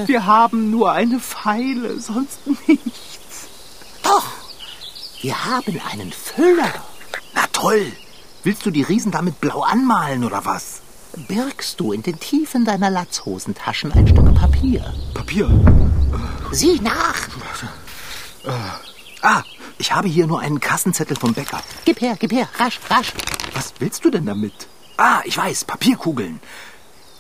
Wir 0.06 0.24
haben 0.24 0.70
nur 0.70 0.92
eine 0.92 1.20
Pfeile, 1.20 2.00
sonst 2.00 2.38
nichts. 2.66 3.48
doch, 4.02 4.24
wir 5.20 5.44
haben 5.44 5.78
einen 5.90 6.12
Füller. 6.12 6.72
Na 7.34 7.42
toll. 7.52 7.92
Willst 8.46 8.64
du 8.64 8.70
die 8.70 8.82
Riesen 8.82 9.10
damit 9.10 9.40
blau 9.40 9.62
anmalen 9.62 10.22
oder 10.22 10.44
was? 10.44 10.80
Birgst 11.26 11.80
du 11.80 11.90
in 11.90 12.04
den 12.04 12.20
Tiefen 12.20 12.64
deiner 12.64 12.90
Latzhosentaschen 12.90 13.90
ein 13.90 14.06
Stück 14.06 14.32
Papier? 14.36 14.94
Papier. 15.14 15.50
Sieh 16.52 16.78
nach! 16.80 17.26
Ah, 19.20 19.42
ich 19.78 19.90
habe 19.90 20.06
hier 20.06 20.28
nur 20.28 20.38
einen 20.38 20.60
Kassenzettel 20.60 21.16
vom 21.16 21.34
Bäcker. 21.34 21.60
Gib 21.86 22.00
her, 22.00 22.14
gib 22.16 22.30
her, 22.30 22.48
rasch, 22.56 22.78
rasch. 22.88 23.14
Was 23.52 23.74
willst 23.80 24.04
du 24.04 24.10
denn 24.10 24.26
damit? 24.26 24.68
Ah, 24.96 25.22
ich 25.24 25.36
weiß, 25.36 25.64
Papierkugeln. 25.64 26.38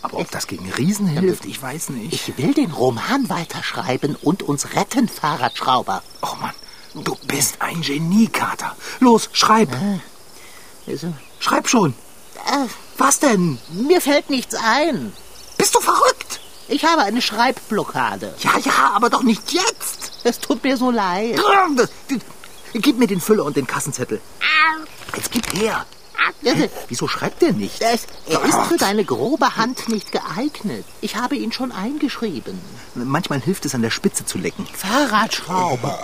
Aber 0.02 0.18
ob 0.18 0.30
das 0.30 0.46
gegen 0.46 0.70
Riesen 0.70 1.08
hilft, 1.08 1.44
ich 1.44 1.60
weiß 1.60 1.88
nicht. 1.88 2.12
Ich 2.12 2.38
will 2.38 2.54
den 2.54 2.70
Roman 2.70 3.28
weiterschreiben 3.28 4.14
und 4.14 4.44
uns 4.44 4.76
retten, 4.76 5.08
Fahrradschrauber. 5.08 6.04
oh 6.22 6.36
Mann, 6.40 6.54
du 6.94 7.16
bist 7.26 7.60
ein 7.62 7.80
Genie, 7.80 8.28
Kater. 8.28 8.76
Los, 9.00 9.28
schreib. 9.32 9.76
Also, 10.86 11.12
Schreib 11.40 11.68
schon. 11.68 11.94
äh, 12.46 12.66
Was 12.98 13.18
denn? 13.18 13.58
mir 13.70 14.00
fällt 14.00 14.30
nichts 14.30 14.54
ein. 14.54 15.12
Bist 15.58 15.74
du 15.74 15.80
verrückt? 15.80 16.40
Ich 16.68 16.84
habe 16.84 17.02
eine 17.02 17.22
Schreibblockade. 17.22 18.34
Ja, 18.40 18.58
ja, 18.58 18.92
aber 18.94 19.08
doch 19.10 19.22
nicht 19.22 19.52
jetzt. 19.52 20.12
Es 20.24 20.38
tut 20.40 20.62
mir 20.64 20.76
so 20.76 20.90
leid. 20.90 21.40
Gib 22.74 22.98
mir 22.98 23.06
den 23.06 23.20
Füller 23.20 23.44
und 23.44 23.56
den 23.56 23.66
Kassenzettel. 23.66 24.20
Jetzt 25.14 25.30
gib 25.30 25.52
her. 25.54 25.86
Also, 26.44 26.68
Wieso 26.88 27.08
schreibt 27.08 27.40
der 27.42 27.52
nicht? 27.52 27.80
es, 27.80 28.06
er 28.26 28.42
ist 28.44 28.58
für 28.68 28.76
deine 28.76 29.04
grobe 29.04 29.56
Hand 29.56 29.88
nicht 29.88 30.12
geeignet. 30.12 30.84
Ich 31.00 31.16
habe 31.16 31.36
ihn 31.36 31.52
schon 31.52 31.72
eingeschrieben. 31.72 32.58
Manchmal 32.94 33.40
hilft 33.40 33.64
es, 33.64 33.74
an 33.74 33.82
der 33.82 33.90
Spitze 33.90 34.26
zu 34.26 34.36
lecken. 34.38 34.66
Fahrradschrauber. 34.66 36.02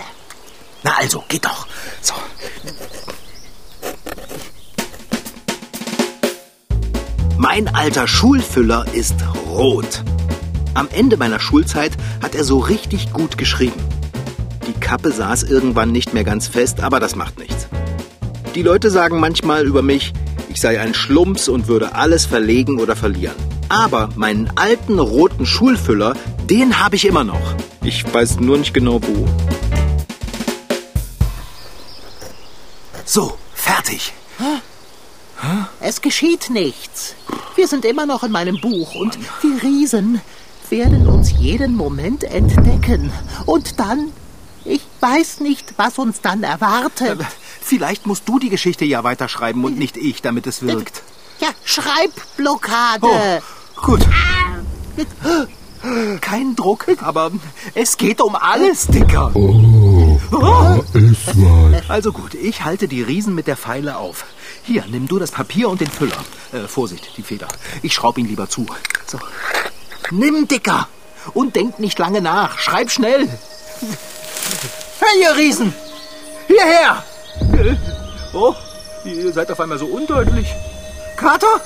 Na 0.83 0.95
also, 0.95 1.23
geht 1.27 1.45
doch. 1.45 1.67
So. 2.01 2.13
Mein 7.37 7.73
alter 7.73 8.07
Schulfüller 8.07 8.85
ist 8.93 9.15
rot. 9.47 10.03
Am 10.73 10.87
Ende 10.91 11.17
meiner 11.17 11.39
Schulzeit 11.39 11.91
hat 12.21 12.35
er 12.35 12.43
so 12.43 12.59
richtig 12.59 13.11
gut 13.11 13.37
geschrieben. 13.37 13.81
Die 14.67 14.79
Kappe 14.79 15.11
saß 15.11 15.43
irgendwann 15.43 15.91
nicht 15.91 16.13
mehr 16.13 16.23
ganz 16.23 16.47
fest, 16.47 16.81
aber 16.81 16.99
das 16.99 17.15
macht 17.15 17.39
nichts. 17.39 17.67
Die 18.55 18.61
Leute 18.61 18.91
sagen 18.91 19.19
manchmal 19.19 19.65
über 19.65 19.81
mich, 19.81 20.13
ich 20.49 20.61
sei 20.61 20.79
ein 20.79 20.93
Schlumps 20.93 21.49
und 21.49 21.67
würde 21.67 21.95
alles 21.95 22.25
verlegen 22.25 22.79
oder 22.79 22.95
verlieren. 22.95 23.35
Aber 23.67 24.09
meinen 24.15 24.51
alten 24.55 24.99
roten 24.99 25.47
Schulfüller, 25.47 26.13
den 26.49 26.79
habe 26.83 26.95
ich 26.95 27.05
immer 27.05 27.23
noch. 27.23 27.55
Ich 27.83 28.05
weiß 28.13 28.39
nur 28.39 28.59
nicht 28.59 28.73
genau 28.73 29.01
wo. 29.01 29.27
So, 33.05 33.37
fertig. 33.53 34.13
Es 35.85 35.99
geschieht 35.99 36.49
nichts. 36.49 37.13
Wir 37.55 37.67
sind 37.67 37.83
immer 37.83 38.05
noch 38.05 38.23
in 38.23 38.31
meinem 38.31 38.61
Buch 38.61 38.95
und 38.95 39.19
die 39.43 39.67
Riesen 39.67 40.21
werden 40.69 41.09
uns 41.09 41.33
jeden 41.37 41.75
Moment 41.75 42.23
entdecken. 42.23 43.11
Und 43.45 43.81
dann, 43.81 44.13
ich 44.63 44.79
weiß 45.01 45.41
nicht, 45.41 45.73
was 45.75 45.99
uns 45.99 46.21
dann 46.21 46.43
erwartet. 46.43 47.19
Vielleicht 47.61 48.07
musst 48.07 48.29
du 48.29 48.39
die 48.39 48.47
Geschichte 48.47 48.85
ja 48.85 49.03
weiterschreiben 49.03 49.61
und 49.65 49.77
nicht 49.77 49.97
ich, 49.97 50.21
damit 50.21 50.47
es 50.47 50.61
wirkt. 50.61 51.03
Ja, 51.41 51.49
Schreibblockade. 51.65 53.41
Oh, 53.75 53.81
gut. 53.81 54.07
Kein 56.21 56.55
Druck, 56.55 56.85
aber 57.01 57.31
es 57.75 57.97
geht 57.97 58.21
um 58.21 58.37
alles, 58.37 58.87
Dicker. 58.87 59.31
Oh, 59.33 60.02
da 60.39 60.99
ist 60.99 61.27
was. 61.27 61.89
Also 61.89 62.11
gut, 62.11 62.33
ich 62.33 62.63
halte 62.63 62.87
die 62.87 63.01
Riesen 63.01 63.35
mit 63.35 63.47
der 63.47 63.57
Pfeile 63.57 63.97
auf. 63.97 64.25
Hier, 64.63 64.83
nimm 64.89 65.07
du 65.07 65.19
das 65.19 65.31
Papier 65.31 65.69
und 65.69 65.81
den 65.81 65.89
Füller. 65.89 66.17
Äh, 66.51 66.67
Vorsicht, 66.67 67.17
die 67.17 67.23
Feder. 67.23 67.47
Ich 67.81 67.93
schraub 67.93 68.17
ihn 68.17 68.27
lieber 68.27 68.49
zu. 68.49 68.65
So. 69.05 69.19
Nimm, 70.11 70.47
Dicker. 70.47 70.87
Und 71.33 71.55
denk 71.55 71.79
nicht 71.79 71.99
lange 71.99 72.21
nach. 72.21 72.59
Schreib 72.59 72.91
schnell. 72.91 73.27
Hey, 74.99 75.21
ihr 75.21 75.35
Riesen! 75.35 75.73
Hierher! 76.47 77.03
Oh, 78.33 78.53
ihr 79.05 79.31
seid 79.33 79.51
auf 79.51 79.59
einmal 79.59 79.77
so 79.77 79.85
undeutlich. 79.85 80.47
Kater? 81.17 81.61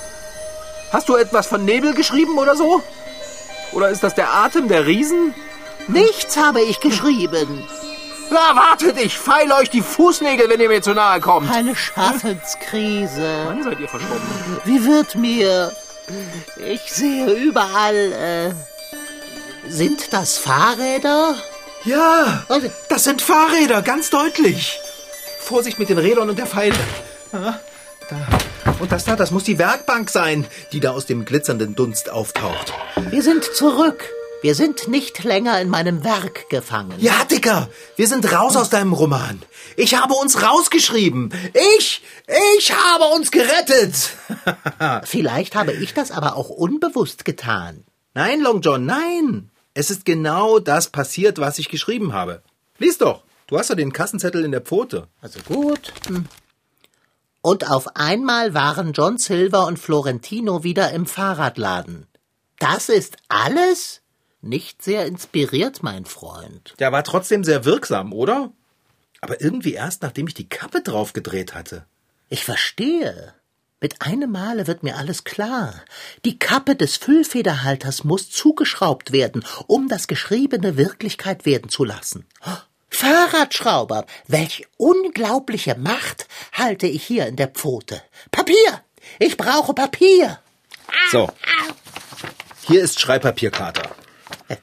Hast 0.91 1.09
du 1.09 1.15
etwas 1.15 1.47
von 1.47 1.65
Nebel 1.65 1.93
geschrieben 1.93 2.37
oder 2.37 2.55
so? 2.55 2.81
Oder 3.73 3.89
ist 3.89 4.03
das 4.03 4.15
der 4.15 4.33
Atem 4.33 4.67
der 4.67 4.85
Riesen? 4.85 5.33
Nichts 5.87 6.37
habe 6.37 6.61
ich 6.61 6.79
geschrieben. 6.79 7.67
Na, 8.29 8.55
wartet, 8.55 8.97
ich 8.99 9.17
feile 9.17 9.55
euch 9.55 9.69
die 9.69 9.81
Fußnägel, 9.81 10.49
wenn 10.49 10.59
ihr 10.59 10.69
mir 10.69 10.81
zu 10.81 10.93
nahe 10.93 11.19
kommt. 11.19 11.49
Eine 11.51 11.75
Schaffenskrise. 11.75 13.43
Wann 13.47 13.63
seid 13.63 13.79
ihr 13.79 13.87
verschwunden? 13.87 14.57
Wie 14.65 14.85
wird 14.85 15.15
mir? 15.15 15.71
Ich 16.57 16.93
sehe 16.93 17.31
überall, 17.33 17.95
äh, 18.13 19.69
sind 19.69 20.13
das 20.13 20.37
Fahrräder? 20.37 21.35
Ja, 21.83 22.43
das 22.89 23.03
sind 23.03 23.21
Fahrräder, 23.21 23.81
ganz 23.81 24.09
deutlich. 24.09 24.79
Vorsicht 25.39 25.79
mit 25.79 25.89
den 25.89 25.97
Rädern 25.97 26.29
und 26.29 26.39
der 26.39 26.47
Pfeile. 26.47 26.75
Ja, 27.31 27.59
da. 28.09 28.17
Und 28.79 28.91
das 28.91 29.05
da, 29.05 29.15
das 29.15 29.31
muss 29.31 29.43
die 29.43 29.57
Werkbank 29.57 30.09
sein, 30.09 30.45
die 30.71 30.79
da 30.79 30.91
aus 30.91 31.05
dem 31.05 31.25
glitzernden 31.25 31.75
Dunst 31.75 32.09
auftaucht. 32.09 32.73
Wir 33.09 33.21
sind 33.21 33.43
zurück. 33.43 34.03
Wir 34.43 34.53
sind 34.53 34.87
nicht 34.87 35.23
länger 35.23 35.59
in 35.61 35.67
meinem 35.67 36.03
Werk 36.03 36.47
gefangen. 36.49 36.93
Ja, 36.99 37.25
Dicker, 37.25 37.69
wir 37.95 38.07
sind 38.07 38.31
raus 38.31 38.55
aus 38.55 38.69
deinem 38.69 38.93
Roman. 38.93 39.41
Ich 39.75 39.95
habe 39.95 40.13
uns 40.13 40.43
rausgeschrieben. 40.43 41.33
Ich, 41.77 42.03
ich 42.57 42.71
habe 42.71 43.05
uns 43.15 43.31
gerettet. 43.31 43.95
Vielleicht 45.05 45.55
habe 45.55 45.73
ich 45.73 45.95
das 45.95 46.11
aber 46.11 46.35
auch 46.35 46.49
unbewusst 46.49 47.25
getan. 47.25 47.83
Nein, 48.13 48.41
Long 48.41 48.61
John, 48.61 48.85
nein. 48.85 49.49
Es 49.73 49.89
ist 49.89 50.05
genau 50.05 50.59
das 50.59 50.89
passiert, 50.89 51.39
was 51.39 51.57
ich 51.57 51.69
geschrieben 51.69 52.13
habe. 52.13 52.43
Lies 52.77 52.99
doch. 52.99 53.23
Du 53.47 53.57
hast 53.57 53.69
ja 53.69 53.75
den 53.75 53.93
Kassenzettel 53.93 54.45
in 54.45 54.51
der 54.51 54.61
Pfote. 54.61 55.07
Also 55.19 55.39
gut. 55.47 55.93
Hm. 56.07 56.25
Und 57.41 57.69
auf 57.69 57.95
einmal 57.95 58.53
waren 58.53 58.93
John 58.93 59.17
Silver 59.17 59.65
und 59.65 59.79
Florentino 59.79 60.63
wieder 60.63 60.91
im 60.91 61.05
Fahrradladen. 61.07 62.07
Das 62.59 62.89
ist 62.89 63.17
alles? 63.29 64.01
Nicht 64.47 64.81
sehr 64.81 65.05
inspiriert, 65.05 65.83
mein 65.83 66.05
Freund. 66.05 66.73
Der 66.79 66.93
war 66.93 67.03
trotzdem 67.03 67.43
sehr 67.43 67.65
wirksam, 67.65 68.13
oder? 68.13 68.53
Aber 69.19 69.41
irgendwie 69.41 69.73
erst, 69.73 70.03
nachdem 70.03 70.27
ich 70.27 70.35
die 70.35 70.47
Kappe 70.47 70.81
draufgedreht 70.81 71.53
hatte. 71.53 71.85
Ich 72.29 72.45
verstehe. 72.45 73.33
Mit 73.81 74.01
einem 74.01 74.31
Male 74.31 74.65
wird 74.65 74.83
mir 74.83 74.95
alles 74.95 75.25
klar. 75.25 75.73
Die 76.23 76.39
Kappe 76.39 76.77
des 76.77 76.95
Füllfederhalters 76.95 78.05
muss 78.05 78.29
zugeschraubt 78.29 79.11
werden, 79.11 79.43
um 79.67 79.89
das 79.89 80.07
Geschriebene 80.07 80.77
Wirklichkeit 80.77 81.45
werden 81.45 81.69
zu 81.69 81.83
lassen. 81.83 82.25
Fahrradschrauber, 82.89 84.05
welch 84.27 84.65
unglaubliche 84.77 85.75
Macht 85.77 86.27
halte 86.53 86.87
ich 86.87 87.03
hier 87.03 87.27
in 87.27 87.35
der 87.35 87.49
Pfote. 87.49 88.01
Papier! 88.31 88.81
Ich 89.19 89.35
brauche 89.35 89.73
Papier! 89.73 90.39
So. 91.11 91.29
Hier 92.65 92.81
ist 92.81 92.99
Schreibpapierkater. 93.01 93.96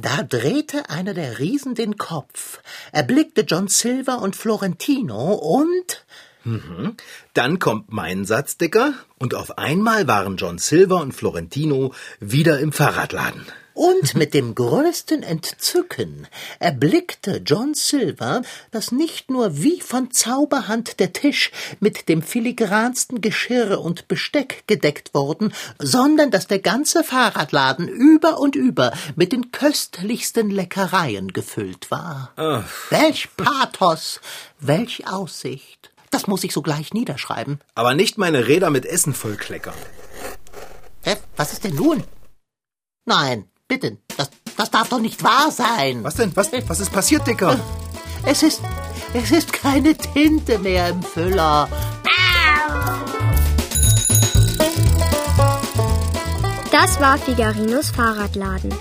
Da 0.00 0.22
drehte 0.22 0.90
einer 0.90 1.14
der 1.14 1.38
Riesen 1.38 1.74
den 1.74 1.96
Kopf, 1.96 2.60
erblickte 2.92 3.40
John 3.40 3.68
Silver 3.68 4.20
und 4.20 4.36
Florentino 4.36 5.32
und 5.32 6.04
Mhm. 6.44 6.96
Dann 7.34 7.58
kommt 7.58 7.92
mein 7.92 8.24
Satz, 8.24 8.56
Dicker, 8.56 8.94
und 9.18 9.34
auf 9.34 9.58
einmal 9.58 10.06
waren 10.06 10.36
John 10.36 10.58
Silver 10.58 11.00
und 11.00 11.12
Florentino 11.12 11.92
wieder 12.20 12.60
im 12.60 12.72
Fahrradladen. 12.72 13.44
Und 13.78 14.16
mit 14.16 14.34
dem 14.34 14.56
größten 14.56 15.22
Entzücken 15.22 16.26
erblickte 16.58 17.40
John 17.46 17.74
Silver, 17.74 18.42
dass 18.72 18.90
nicht 18.90 19.30
nur 19.30 19.62
wie 19.62 19.80
von 19.80 20.10
Zauberhand 20.10 20.98
der 20.98 21.12
Tisch 21.12 21.52
mit 21.78 22.08
dem 22.08 22.22
filigransten 22.22 23.20
Geschirr 23.20 23.80
und 23.80 24.08
Besteck 24.08 24.64
gedeckt 24.66 25.14
worden, 25.14 25.54
sondern 25.78 26.32
dass 26.32 26.48
der 26.48 26.58
ganze 26.58 27.04
Fahrradladen 27.04 27.86
über 27.86 28.40
und 28.40 28.56
über 28.56 28.90
mit 29.14 29.30
den 29.30 29.52
köstlichsten 29.52 30.50
Leckereien 30.50 31.32
gefüllt 31.32 31.92
war. 31.92 32.32
Ach. 32.34 32.68
Welch 32.90 33.28
Pathos, 33.36 34.20
welch 34.58 35.06
Aussicht. 35.06 35.92
Das 36.10 36.26
muss 36.26 36.42
ich 36.42 36.52
sogleich 36.52 36.92
niederschreiben. 36.94 37.60
Aber 37.76 37.94
nicht 37.94 38.18
meine 38.18 38.48
Räder 38.48 38.70
mit 38.70 38.86
Essen 38.86 39.14
vollkleckern. 39.14 39.78
Hä? 41.04 41.14
Was 41.36 41.52
ist 41.52 41.62
denn 41.62 41.76
nun? 41.76 42.02
Nein, 43.04 43.48
bitte, 43.68 43.98
das, 44.16 44.30
das 44.56 44.70
darf 44.70 44.88
doch 44.88 45.00
nicht 45.00 45.22
wahr 45.22 45.50
sein. 45.50 46.02
Was 46.02 46.16
denn? 46.16 46.34
Was, 46.34 46.50
was 46.66 46.80
ist 46.80 46.92
passiert, 46.92 47.26
Dicker? 47.26 47.58
Es 48.24 48.42
ist, 48.42 48.60
es 49.14 49.30
ist 49.30 49.52
keine 49.52 49.94
Tinte 49.94 50.58
mehr 50.58 50.88
im 50.88 51.02
Füller. 51.02 51.68
Das 56.72 57.00
war 57.00 57.18
Figarinos 57.18 57.90
Fahrradladen. 57.90 58.74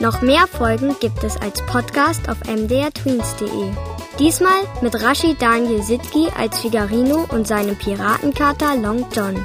Noch 0.00 0.22
mehr 0.22 0.46
Folgen 0.46 0.96
gibt 1.00 1.22
es 1.24 1.36
als 1.36 1.64
Podcast 1.66 2.28
auf 2.28 2.38
mdrtweens.de. 2.44 3.72
Diesmal 4.18 4.60
mit 4.80 5.00
Rashid 5.02 5.40
Daniel 5.40 5.82
Sitki 5.82 6.28
als 6.36 6.60
Figarino 6.60 7.26
und 7.30 7.46
seinem 7.46 7.76
Piratenkater 7.76 8.76
Long 8.76 9.06
John. 9.12 9.36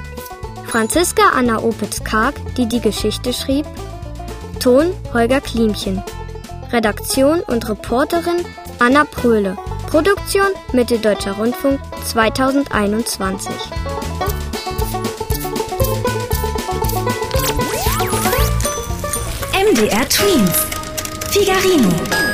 Franziska 0.65 1.29
Anna 1.35 1.59
Opitz-Karg, 1.59 2.35
die 2.55 2.67
die 2.67 2.79
Geschichte 2.79 3.33
schrieb. 3.33 3.65
Ton 4.59 4.93
Holger 5.13 5.41
Klimchen. 5.41 6.01
Redaktion 6.71 7.41
und 7.41 7.67
Reporterin 7.69 8.45
Anna 8.79 9.05
Pröhle. 9.05 9.57
Produktion 9.87 10.47
Mitteldeutscher 10.73 11.33
Rundfunk 11.33 11.79
2021. 12.05 13.51
MDR 19.53 20.09
Tweens. 20.09 20.67
Figarino. 21.31 22.28